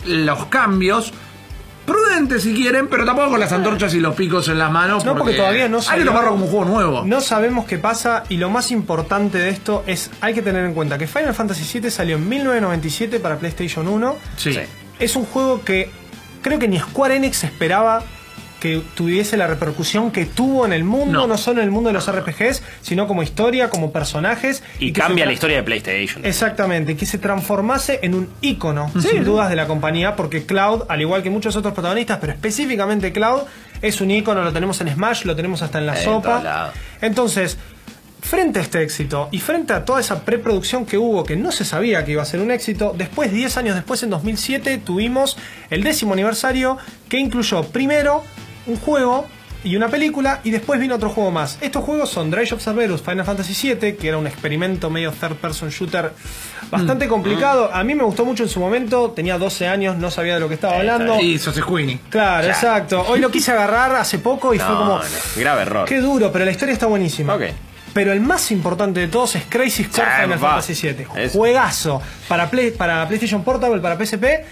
los 0.05 0.45
cambios. 0.47 1.13
Prudentes 1.89 2.43
si 2.43 2.53
quieren, 2.53 2.87
pero 2.87 3.03
tampoco 3.03 3.31
con 3.31 3.39
las 3.39 3.51
antorchas 3.51 3.93
y 3.95 3.99
los 3.99 4.13
picos 4.13 4.47
en 4.47 4.59
las 4.59 4.71
manos. 4.71 5.03
No, 5.05 5.15
porque 5.15 5.33
todavía 5.33 5.67
no 5.67 5.79
Hay 5.89 5.99
que 5.99 6.05
tomarlo 6.05 6.31
como 6.31 6.45
un 6.45 6.51
juego 6.51 6.65
nuevo. 6.65 7.03
No 7.03 7.19
sabemos 7.19 7.65
qué 7.65 7.79
pasa 7.79 8.23
y 8.29 8.37
lo 8.37 8.49
más 8.49 8.71
importante 8.71 9.39
de 9.39 9.49
esto 9.49 9.83
es, 9.87 10.11
hay 10.21 10.33
que 10.33 10.43
tener 10.43 10.65
en 10.65 10.73
cuenta 10.73 10.97
que 10.97 11.07
Final 11.07 11.33
Fantasy 11.33 11.79
VII 11.79 11.89
salió 11.89 12.17
en 12.17 12.29
1997 12.29 13.19
para 13.19 13.37
PlayStation 13.37 13.87
1. 13.87 14.15
Sí. 14.37 14.53
Sí. 14.53 14.59
Es 14.99 15.15
un 15.15 15.25
juego 15.25 15.63
que 15.63 15.89
creo 16.41 16.59
que 16.59 16.67
ni 16.67 16.77
Square 16.77 17.15
Enix 17.15 17.43
esperaba 17.43 18.03
que 18.59 18.81
tuviese 18.95 19.37
la 19.37 19.47
repercusión 19.47 20.11
que 20.11 20.25
tuvo 20.25 20.65
en 20.65 20.73
el 20.73 20.83
mundo, 20.83 21.19
No. 21.19 21.27
no, 21.27 21.37
solo 21.37 21.61
en 21.61 21.65
el 21.65 21.71
mundo 21.71 21.89
de 21.89 21.93
los 21.93 22.11
RPGs, 22.11 22.61
sino 22.81 23.07
como 23.07 23.23
historia, 23.23 23.69
como 23.69 23.91
personajes. 23.91 24.63
Y, 24.79 24.91
cambia 24.91 25.25
la 25.25 25.33
historia 25.33 25.57
de 25.57 25.63
PlayStation. 25.63 26.25
Exactamente, 26.25 26.95
que 26.95 27.05
se 27.05 27.17
transformase 27.17 27.99
en 28.03 28.15
un 28.15 28.29
ícono, 28.41 28.91
sin 28.99 29.23
dudas, 29.23 29.49
de 29.49 29.55
la 29.55 29.67
compañía, 29.67 30.15
porque 30.15 30.45
Cloud, 30.45 30.83
al 30.89 31.01
igual 31.01 31.23
que 31.23 31.29
muchos 31.29 31.55
otros 31.55 31.73
protagonistas, 31.73 32.17
pero 32.19 32.33
específicamente 32.33 33.11
Cloud, 33.11 33.41
es 33.81 34.01
un 34.01 34.11
ícono, 34.11 34.43
lo 34.43 34.51
tenemos 34.51 34.79
en 34.81 34.89
Smash, 34.89 35.23
lo 35.23 35.35
tenemos 35.35 35.61
hasta 35.61 35.79
en 35.79 35.85
la 35.85 35.97
En 35.97 36.03
sopa. 36.03 36.73
Entonces, 37.01 37.57
frente 38.21 38.59
a 38.59 38.61
este 38.61 38.83
éxito 38.83 39.29
y 39.31 39.39
frente 39.39 39.73
a 39.73 39.85
toda 39.85 39.99
esa 39.99 40.23
preproducción 40.25 40.85
que 40.85 40.97
hubo, 40.97 41.23
que 41.23 41.35
no 41.35 41.51
se 41.51 41.65
sabía 41.65 42.03
que 42.05 42.11
iba 42.11 42.21
a 42.21 42.25
ser 42.25 42.41
un 42.41 42.51
éxito, 42.51 42.93
después, 42.97 43.31
10 43.31 43.57
años 43.57 43.75
después, 43.75 44.03
en 44.03 44.09
2007, 44.09 44.77
tuvimos 44.79 45.37
el 45.69 45.83
décimo 45.83 46.13
aniversario, 46.13 46.77
que 47.07 47.17
incluyó 47.17 47.63
primero 47.63 48.23
un 48.69 48.77
juego 48.77 49.27
y 49.61 49.75
una 49.75 49.89
película, 49.89 50.39
y 50.45 50.51
después 50.51 50.79
vino 50.79 50.95
otro 50.95 51.09
juego 51.09 51.31
más. 51.31 51.57
Estos 51.59 51.83
juegos 51.83 52.09
son 52.09 52.31
Dredge 52.31 52.53
of 52.53 52.63
Cerberus 52.63 53.01
Final 53.01 53.25
Fantasy 53.25 53.73
VII, 53.75 53.95
que 53.97 54.07
era 54.07 54.17
un 54.17 54.25
experimento 54.25 54.89
medio 54.89 55.11
third 55.11 55.35
person 55.35 55.69
shooter 55.69 56.13
bastante 56.71 57.07
Mm. 57.07 57.09
complicado. 57.09 57.69
A 57.73 57.83
mí 57.83 57.93
me 57.93 58.03
gustó 58.05 58.23
mucho 58.23 58.43
en 58.43 58.49
su 58.49 58.61
momento, 58.61 59.11
tenía 59.11 59.37
12 59.37 59.67
años, 59.67 59.97
no 59.97 60.11
sabía 60.11 60.35
de 60.35 60.39
lo 60.39 60.47
que 60.47 60.53
estaba 60.53 60.77
hablando. 60.77 61.19
Y 61.19 61.37
sos 61.39 61.55
Squeenie. 61.55 61.99
Claro, 62.09 62.47
exacto. 62.47 63.03
Hoy 63.09 63.19
lo 63.19 63.29
quise 63.31 63.51
agarrar 63.51 63.93
hace 63.95 64.19
poco 64.19 64.53
y 64.53 64.59
No, 64.59 64.65
fue 64.65 64.75
como. 64.77 64.95
no, 64.99 65.01
grave 65.35 65.61
error. 65.63 65.85
Qué 65.89 65.99
duro, 65.99 66.31
pero 66.31 66.45
la 66.45 66.51
historia 66.51 66.71
está 66.71 66.85
buenísima. 66.85 67.35
Ok. 67.35 67.43
Pero 67.91 68.13
el 68.13 68.21
más 68.21 68.51
importante 68.51 68.99
de 69.01 69.07
todos 69.07 69.35
es 69.35 69.43
Crazy 69.49 69.83
Score 69.85 70.05
Sí, 70.07 70.21
Final. 70.21 70.39
Fantasy 70.39 70.73
VII. 70.93 71.07
Es- 71.17 71.31
Juegazo 71.33 72.01
para, 72.29 72.49
Play- 72.49 72.71
para 72.71 73.05
PlayStation 73.07 73.43
Portable, 73.43 73.81
para 73.81 73.97
PSP. 73.97 74.45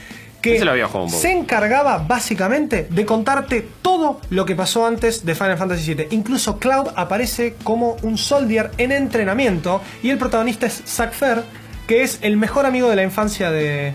Que 0.52 0.56
Ese 0.58 0.66
lo 0.66 0.72
había 0.72 0.88
jugado 0.88 1.06
un 1.06 1.12
poco. 1.12 1.22
se 1.22 1.32
encargaba 1.32 1.98
básicamente 2.00 2.88
de 2.90 3.06
contarte 3.06 3.68
todo 3.82 4.22
lo 4.30 4.46
que 4.46 4.56
pasó 4.56 4.86
antes 4.86 5.26
de 5.26 5.36
Final 5.36 5.58
Fantasy 5.58 5.94
VII. 5.94 6.08
Incluso 6.12 6.58
Cloud 6.60 6.88
aparece 6.96 7.56
como 7.64 7.98
un 8.04 8.18
soldier 8.18 8.72
en 8.78 8.92
entrenamiento 8.92 9.82
y 10.04 10.10
el 10.10 10.18
protagonista 10.18 10.66
es 10.68 10.82
Zack 10.86 11.14
Fair, 11.14 11.44
que 11.88 12.04
es 12.04 12.20
el 12.22 12.38
mejor 12.38 12.66
amigo 12.66 12.90
de 12.90 12.96
la 12.96 13.04
infancia 13.04 13.50
de, 13.52 13.94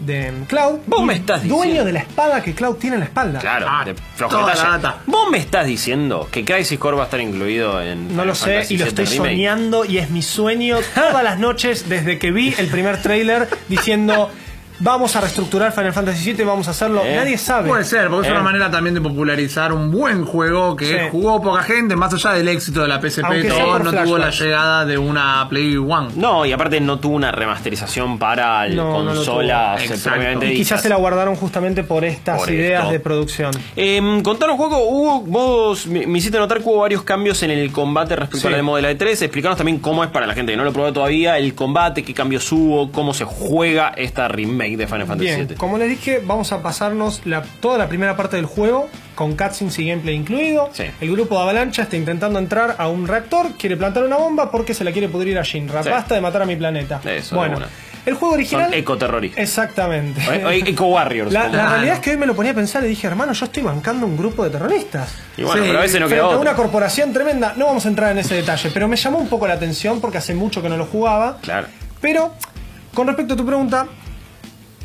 de 0.00 0.32
Cloud. 0.48 0.78
Vos 0.86 1.02
me 1.04 1.14
estás 1.14 1.42
Dueño 1.42 1.56
diciendo. 1.64 1.84
de 1.84 1.92
la 1.92 1.98
espada 2.00 2.42
que 2.42 2.54
Cloud 2.54 2.76
tiene 2.76 2.96
en 2.96 3.00
la 3.00 3.06
espalda. 3.06 3.38
Claro, 3.40 3.66
Ah, 3.68 3.84
de 3.84 3.94
toda 4.18 4.54
la 4.54 4.62
data. 4.78 4.98
Vos 5.06 5.30
me 5.30 5.38
estás 5.38 5.66
diciendo 5.66 6.28
que 6.30 6.44
Crisis 6.44 6.78
Core 6.78 6.96
va 6.96 7.02
a 7.02 7.06
estar 7.06 7.20
incluido 7.20 7.80
en. 7.82 8.14
No 8.16 8.24
lo 8.24 8.34
sé 8.34 8.52
Fantasy 8.54 8.74
y 8.74 8.78
lo 8.78 8.84
estoy 8.86 9.04
Remake? 9.06 9.30
soñando 9.30 9.84
y 9.84 9.98
es 9.98 10.10
mi 10.10 10.22
sueño 10.22 10.78
todas 10.94 11.22
las 11.24 11.38
noches 11.38 11.88
desde 11.88 12.18
que 12.18 12.30
vi 12.30 12.54
el 12.58 12.66
primer 12.68 13.00
tráiler 13.02 13.48
diciendo 13.68 14.30
vamos 14.78 15.14
a 15.16 15.20
reestructurar 15.20 15.72
Final 15.72 15.92
Fantasy 15.92 16.32
VII, 16.32 16.44
vamos 16.44 16.68
a 16.68 16.70
hacerlo. 16.72 17.02
Eh, 17.04 17.16
Nadie 17.16 17.38
sabe. 17.38 17.68
Puede 17.68 17.84
ser, 17.84 18.08
porque 18.08 18.26
es 18.26 18.32
Eh. 18.32 18.34
una 18.34 18.42
manera 18.42 18.70
también 18.70 18.94
de 18.94 19.00
popularizar 19.00 19.72
un 19.72 19.90
buen 19.90 20.24
juego 20.24 20.76
que 20.76 20.86
Sí. 20.86 20.96
jugó 21.10 21.40
poca 21.42 21.62
gente, 21.62 21.96
más 21.96 22.12
allá 22.12 22.32
del 22.32 22.48
éxito 22.48 22.82
de 22.82 22.88
la 22.88 23.00
PSP, 23.00 23.48
todo 23.48 23.78
no 23.78 23.92
tuvo 24.04 24.18
la 24.18 24.30
llegada 24.30 24.84
de 24.84 24.98
una 24.98 25.46
Play 25.48 25.76
One. 25.76 26.08
No, 26.16 26.44
y 26.46 26.52
aparte 26.52 26.80
no 26.80 26.98
tuvo 26.98 27.16
una 27.16 27.32
remasterización 27.32 28.18
para 28.18 28.66
el 28.66 28.76
No, 28.76 29.12
eh, 29.12 29.88
propiamente 30.02 30.52
y 30.52 30.56
quizás 30.56 30.82
se 30.82 30.88
la 30.88 30.96
guardaron 30.96 31.36
justamente 31.36 31.84
por 31.84 32.04
estas 32.04 32.38
Por 32.40 32.50
ideas 32.50 32.82
esto. 32.82 32.92
de 32.92 33.00
producción. 33.00 33.50
Eh, 33.76 34.20
contanos, 34.22 34.56
Juego, 34.56 34.78
hubo, 34.88 35.20
vos 35.20 35.86
me, 35.86 36.06
me 36.06 36.18
hiciste 36.18 36.38
notar 36.38 36.58
que 36.58 36.64
hubo 36.68 36.78
varios 36.80 37.02
cambios 37.02 37.42
en 37.42 37.50
el 37.50 37.70
combate 37.72 38.16
respecto 38.16 38.38
Sí. 38.42 38.46
a 38.46 38.50
la 38.50 38.56
demo 38.56 38.76
de 38.76 38.82
la 38.82 38.90
E3. 38.90 39.22
Explicanos 39.22 39.56
también 39.58 39.78
cómo 39.78 40.02
es 40.04 40.10
para 40.10 40.26
la 40.26 40.34
gente 40.34 40.52
que 40.52 40.56
no 40.56 40.64
lo 40.64 40.72
probó 40.72 40.92
todavía 40.92 41.36
el 41.38 41.54
combate, 41.54 42.02
qué 42.02 42.14
cambios 42.14 42.50
hubo, 42.52 42.90
cómo 42.92 43.12
se 43.14 43.24
juega 43.24 43.88
esta 43.96 44.28
remake 44.28 44.65
de 44.74 44.86
Final 44.88 45.06
Fantasy 45.06 45.24
Bien, 45.30 45.46
VII. 45.46 45.56
como 45.56 45.78
les 45.78 45.88
dije, 45.88 46.20
vamos 46.24 46.50
a 46.52 46.62
pasarnos 46.62 47.20
la- 47.26 47.42
toda 47.60 47.78
la 47.78 47.86
primera 47.88 48.16
parte 48.16 48.36
del 48.36 48.46
juego 48.46 48.88
con 49.14 49.36
cutscenes 49.36 49.78
y 49.78 49.88
gameplay 49.88 50.14
incluido. 50.16 50.70
Sí. 50.72 50.84
El 51.00 51.12
grupo 51.12 51.36
de 51.36 51.42
Avalancha 51.42 51.82
está 51.82 51.96
intentando 51.96 52.38
entrar 52.38 52.74
a 52.78 52.88
un 52.88 53.06
reactor, 53.06 53.52
quiere 53.58 53.76
plantar 53.76 54.02
una 54.04 54.16
bomba 54.16 54.50
porque 54.50 54.74
se 54.74 54.82
la 54.82 54.90
quiere 54.92 55.08
pudrir 55.08 55.38
a 55.38 55.42
Shinra. 55.42 55.82
Sí. 55.82 55.90
Basta 55.90 56.14
de 56.16 56.20
matar 56.20 56.42
a 56.42 56.46
mi 56.46 56.56
planeta. 56.56 57.00
Eso, 57.04 57.36
bueno, 57.36 57.58
el 58.04 58.14
juego 58.14 58.34
original. 58.34 58.66
Son 58.70 58.74
ecoterroristas. 58.74 59.42
Exactamente. 59.42 60.20
O- 60.44 60.48
o 60.48 60.50
Eco 60.50 60.86
Warriors. 60.86 61.32
La, 61.32 61.48
la 61.48 61.70
realidad 61.70 61.94
es 61.94 62.00
que 62.00 62.10
hoy 62.10 62.16
me 62.16 62.26
lo 62.26 62.34
ponía 62.36 62.52
a 62.52 62.54
pensar 62.54 62.84
y 62.84 62.88
dije, 62.88 63.06
hermano, 63.06 63.32
yo 63.32 63.46
estoy 63.46 63.62
bancando 63.62 64.06
un 64.06 64.16
grupo 64.16 64.44
de 64.44 64.50
terroristas. 64.50 65.12
Y 65.36 65.42
bueno, 65.42 65.60
Sí, 65.62 65.66
pero 65.68 65.78
a 65.78 65.82
veces 65.82 66.00
no 66.00 66.08
queda 66.08 66.36
una 66.38 66.54
corporación 66.54 67.12
tremenda, 67.12 67.54
no 67.56 67.66
vamos 67.66 67.84
a 67.84 67.88
entrar 67.88 68.12
en 68.12 68.18
ese 68.18 68.34
detalle, 68.36 68.70
pero 68.72 68.86
me 68.86 68.96
llamó 68.96 69.18
un 69.18 69.28
poco 69.28 69.46
la 69.48 69.54
atención 69.54 70.00
porque 70.00 70.18
hace 70.18 70.34
mucho 70.34 70.62
que 70.62 70.68
no 70.68 70.76
lo 70.76 70.84
jugaba. 70.86 71.38
Claro. 71.40 71.66
Pero, 72.00 72.32
con 72.94 73.06
respecto 73.08 73.34
a 73.34 73.36
tu 73.36 73.44
pregunta, 73.46 73.86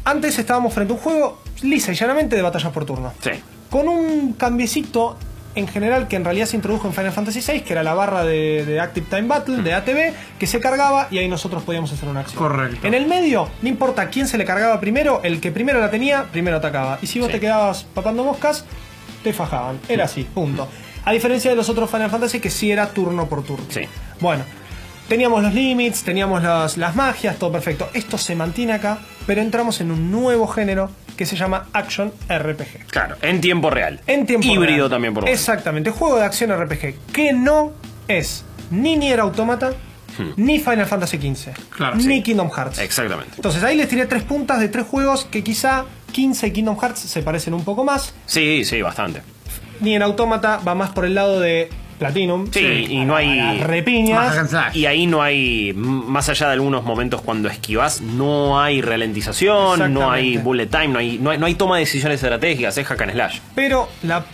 antes 0.04 0.38
estábamos 0.40 0.74
frente 0.74 0.94
a 0.94 0.96
un 0.96 1.02
juego 1.02 1.42
lisa 1.62 1.92
y 1.92 1.96
llanamente 1.96 2.36
de 2.36 2.42
batallas 2.42 2.72
por 2.72 2.86
turno. 2.86 3.14
Sí. 3.22 3.32
Con 3.70 3.88
un 3.88 4.34
cambiecito 4.34 5.18
en 5.54 5.68
general 5.68 6.08
que 6.08 6.16
en 6.16 6.24
realidad 6.24 6.46
se 6.46 6.56
introdujo 6.56 6.88
en 6.88 6.94
Final 6.94 7.12
Fantasy 7.12 7.42
VI, 7.46 7.62
que 7.62 7.74
era 7.74 7.84
la 7.84 7.94
barra 7.94 8.24
de, 8.24 8.64
de 8.66 8.80
Active 8.80 9.06
Time 9.10 9.24
Battle, 9.28 9.58
de 9.64 9.74
ATB, 9.74 10.14
que 10.40 10.48
se 10.48 10.60
cargaba 10.62 11.08
y 11.12 11.18
ahí 11.18 11.28
nosotros 11.28 11.64
podíamos 11.64 11.92
hacer 11.92 12.08
una 12.08 12.22
acción. 12.22 12.38
Correcto. 12.42 12.88
En 12.88 12.94
el 12.94 13.06
medio, 13.06 13.50
no 13.62 13.68
importa 13.68 14.10
quién 14.10 14.28
se 14.30 14.38
le 14.38 14.46
cargaba 14.46 14.80
primero, 14.80 15.20
el 15.24 15.42
que 15.42 15.52
primero 15.52 15.80
la 15.82 15.92
tenía, 15.92 16.24
primero 16.32 16.58
atacaba. 16.58 17.00
Y 17.02 17.08
si 17.08 17.20
vos 17.20 17.28
Sí. 17.28 17.34
te 17.34 17.40
quedabas 17.42 17.84
papando 17.84 18.24
moscas, 18.24 18.64
te 19.24 19.34
fajaban. 19.34 19.80
Era 19.90 20.06
así, 20.06 20.24
punto. 20.24 20.68
A 21.04 21.12
diferencia 21.12 21.50
de 21.52 21.58
los 21.58 21.68
otros 21.68 21.90
Final 21.90 22.10
Fantasy 22.10 22.40
que 22.40 22.50
sí 22.50 22.72
era 22.72 22.88
turno 22.88 23.28
por 23.28 23.44
turno. 23.44 23.66
Sí. 23.70 23.82
Bueno, 24.22 24.44
teníamos 25.12 25.44
los 25.44 25.54
limits, 25.54 26.04
teníamos 26.04 26.42
las, 26.42 26.78
las 26.78 26.96
magias, 26.96 27.36
todo 27.38 27.52
perfecto. 27.52 27.90
Esto 27.94 28.18
se 28.18 28.34
mantiene 28.34 28.72
acá, 28.72 28.98
pero 29.28 29.42
entramos 29.42 29.82
en 29.82 29.92
un 29.92 30.10
nuevo 30.10 30.48
género 30.48 30.90
que 31.18 31.26
se 31.26 31.36
llama 31.36 31.68
Action 31.74 32.14
RPG. 32.30 32.86
Claro, 32.90 33.18
en 33.22 33.42
tiempo 33.42 33.70
real. 33.70 34.00
En 34.08 34.26
tiempo 34.26 34.48
Híbrido 34.48 34.78
real. 34.78 34.90
también, 34.90 35.14
por 35.14 35.24
lo 35.24 35.26
menos. 35.26 35.38
Exactamente, 35.38 35.92
juego 35.92 36.16
de 36.18 36.24
acción 36.24 36.50
RPG 36.58 36.96
que 37.12 37.34
no 37.34 37.74
es 38.08 38.46
ni 38.70 38.96
Nier 38.96 39.20
Automata, 39.20 39.74
ni 40.38 40.60
Final 40.60 40.86
Fantasy 40.86 41.18
XV, 41.18 41.52
Claro, 41.72 41.98
ni 41.98 42.04
sí. 42.04 42.24
Kingdom 42.24 42.50
Hearts. 42.50 42.80
Exactamente. 42.80 43.34
Entonces 43.36 43.62
ahí 43.66 43.76
les 43.76 43.90
tiré 43.90 44.06
tres 44.06 44.24
puntas 44.24 44.62
de 44.62 44.70
tres 44.70 44.86
juegos 44.86 45.26
que 45.26 45.44
quizá 45.44 45.84
15 46.14 46.48
y 46.48 46.52
Kingdom 46.52 46.80
Hearts 46.80 47.00
se 47.02 47.22
parecen 47.22 47.54
un 47.54 47.66
poco 47.66 47.84
más. 47.84 48.14
Sí, 48.28 48.64
sí, 48.64 48.82
bastante. 48.82 49.22
Ni 49.82 49.94
en 49.94 50.04
Automata 50.04 50.62
va 50.66 50.74
más 50.74 50.92
por 50.92 51.04
el 51.04 51.16
lado 51.16 51.42
de 51.42 51.70
Platinum. 52.02 52.48
Sí, 52.52 52.88
y 52.90 53.06
no 53.06 53.16
hay- 53.16 53.60
repiñas. 53.60 54.52
Y 54.74 54.88
ahí 54.88 55.06
no 55.06 55.22
hay, 55.22 55.72
más 55.76 56.30
allá 56.30 56.48
de 56.48 56.54
algunos 56.54 56.84
momentos 56.84 57.22
cuando 57.22 57.48
esquivas, 57.48 58.02
no 58.02 58.60
hay 58.60 58.82
ralentización, 58.82 59.94
no 59.94 60.10
hay 60.12 60.38
bullet 60.38 60.66
time, 60.66 60.88
no 60.88 60.98
hay, 60.98 61.20
no 61.20 61.30
hay, 61.30 61.38
no 61.38 61.46
hay 61.46 61.54
toma 61.54 61.76
de 61.76 61.82
decisiones 61.82 62.24
estratégicas, 62.24 62.76
es 62.76 62.88
hack 62.88 63.02
and 63.04 63.12
slash. 63.12 63.40
Pero 63.54 63.88
la, 64.02 64.26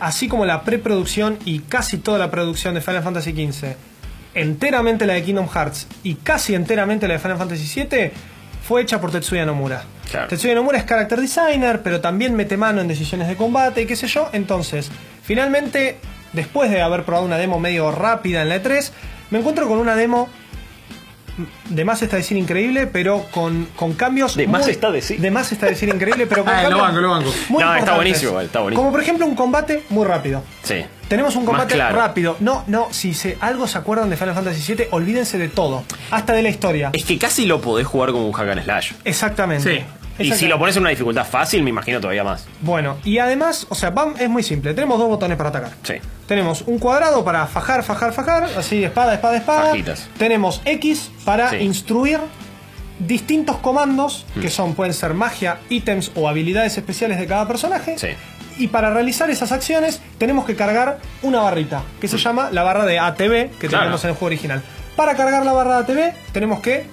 así 0.00 0.28
como 0.28 0.44
la 0.44 0.62
preproducción 0.64 1.38
y 1.46 1.60
casi 1.60 1.96
toda 1.96 2.18
la 2.18 2.30
producción 2.30 2.74
de 2.74 2.82
Final 2.82 3.02
Fantasy 3.02 3.32
XV, 3.32 3.68
enteramente 4.34 5.06
la 5.06 5.14
de 5.14 5.22
Kingdom 5.22 5.48
Hearts 5.48 5.86
y 6.02 6.16
casi 6.16 6.54
enteramente 6.54 7.08
la 7.08 7.14
de 7.14 7.20
Final 7.20 7.38
Fantasy 7.38 7.80
VII, 7.86 8.10
fue 8.62 8.82
hecha 8.82 9.00
por 9.00 9.10
Tetsuya 9.10 9.46
Nomura. 9.46 9.82
Claro. 10.10 10.28
Tetsuya 10.28 10.54
Nomura 10.54 10.76
es 10.76 10.84
character 10.84 11.18
designer, 11.18 11.80
pero 11.82 12.02
también 12.02 12.34
mete 12.34 12.58
mano 12.58 12.82
en 12.82 12.88
decisiones 12.88 13.28
de 13.28 13.34
combate 13.36 13.80
y 13.82 13.86
qué 13.86 13.96
sé 13.96 14.08
yo. 14.08 14.28
Entonces, 14.34 14.90
finalmente, 15.22 15.96
después 16.32 16.70
de 16.70 16.82
haber 16.82 17.04
probado 17.04 17.26
una 17.26 17.38
demo 17.38 17.58
medio 17.58 17.90
rápida 17.90 18.42
en 18.42 18.48
la 18.48 18.62
E3, 18.62 18.90
me 19.30 19.38
encuentro 19.38 19.68
con 19.68 19.78
una 19.78 19.94
demo 19.94 20.28
de 21.68 21.84
más 21.84 22.02
está 22.02 22.16
decir 22.16 22.36
increíble, 22.36 22.86
pero 22.86 23.24
con, 23.30 23.68
con 23.76 23.92
cambios. 23.94 24.36
De 24.36 24.46
más 24.46 24.66
está 24.66 24.90
decir. 24.90 25.20
De 25.20 25.30
más 25.30 25.52
está 25.52 25.66
decir 25.66 25.88
increíble, 25.88 26.26
pero 26.26 26.44
con 26.44 26.52
Ah, 26.52 26.62
lo 26.64 26.70
cambios 26.70 26.82
banco, 26.82 27.00
lo 27.00 27.10
banco. 27.10 27.30
muy 27.48 27.62
No, 27.62 27.74
está 27.76 27.94
buenísimo, 27.94 28.40
está 28.40 28.60
buenísimo. 28.60 28.82
Como 28.82 28.92
por 28.92 29.00
ejemplo 29.02 29.26
un 29.26 29.34
combate 29.34 29.84
muy 29.90 30.04
rápido. 30.04 30.42
Sí. 30.62 30.84
Tenemos 31.08 31.36
un 31.36 31.46
combate 31.46 31.74
claro. 31.74 31.96
rápido. 31.96 32.36
No, 32.40 32.64
no, 32.66 32.88
si 32.90 33.14
se, 33.14 33.38
algo 33.40 33.66
se 33.66 33.78
acuerdan 33.78 34.10
de 34.10 34.16
Final 34.16 34.34
Fantasy 34.34 34.74
VII, 34.74 34.88
olvídense 34.90 35.38
de 35.38 35.48
todo. 35.48 35.84
Hasta 36.10 36.32
de 36.32 36.42
la 36.42 36.48
historia. 36.48 36.90
Es 36.92 37.04
que 37.04 37.18
casi 37.18 37.46
lo 37.46 37.60
podés 37.60 37.86
jugar 37.86 38.10
como 38.12 38.26
un 38.26 38.32
hack 38.32 38.48
and 38.50 38.64
slash. 38.64 38.92
Exactamente. 39.04 39.78
Sí. 39.78 39.84
Y 40.18 40.32
si 40.32 40.46
lo 40.48 40.58
pones 40.58 40.76
en 40.76 40.82
una 40.82 40.90
dificultad 40.90 41.24
fácil, 41.26 41.62
me 41.62 41.70
imagino 41.70 42.00
todavía 42.00 42.24
más. 42.24 42.46
Bueno, 42.60 42.96
y 43.04 43.18
además, 43.18 43.66
o 43.68 43.74
sea, 43.74 43.90
bam, 43.90 44.14
es 44.18 44.28
muy 44.28 44.42
simple. 44.42 44.74
Tenemos 44.74 44.98
dos 44.98 45.08
botones 45.08 45.36
para 45.36 45.50
atacar. 45.50 45.70
Sí. 45.82 45.94
Tenemos 46.26 46.62
un 46.66 46.78
cuadrado 46.78 47.24
para 47.24 47.46
fajar, 47.46 47.82
fajar, 47.82 48.12
fajar, 48.12 48.44
así 48.56 48.82
espada, 48.84 49.14
espada, 49.14 49.36
espada. 49.36 49.70
Fajitas. 49.70 50.08
Tenemos 50.18 50.60
X 50.64 51.10
para 51.24 51.50
Sí. 51.50 51.56
instruir 51.58 52.18
distintos 52.98 53.56
comandos, 53.58 54.26
Hmm. 54.34 54.40
que 54.40 54.50
son, 54.50 54.74
pueden 54.74 54.92
ser 54.92 55.14
magia, 55.14 55.58
ítems 55.70 56.10
o 56.16 56.28
habilidades 56.28 56.76
especiales 56.76 57.18
de 57.18 57.26
cada 57.26 57.46
personaje. 57.46 57.96
Sí. 57.98 58.08
Y 58.58 58.66
para 58.68 58.90
realizar 58.92 59.30
esas 59.30 59.52
acciones 59.52 60.00
tenemos 60.18 60.44
que 60.44 60.56
cargar 60.56 60.98
una 61.22 61.40
barrita, 61.40 61.82
que 62.00 62.08
se 62.08 62.18
llama 62.18 62.48
la 62.50 62.64
barra 62.64 62.84
de 62.86 62.98
ATB, 62.98 63.50
que. 63.60 63.68
Claro. 63.68 63.84
tenemos 63.84 64.02
en 64.04 64.10
el 64.10 64.16
juego 64.16 64.26
original. 64.26 64.62
Para 64.96 65.14
cargar 65.14 65.46
la 65.46 65.52
barra 65.52 65.76
de 65.76 65.82
ATB 65.84 66.12
tenemos 66.32 66.58
que 66.60 66.86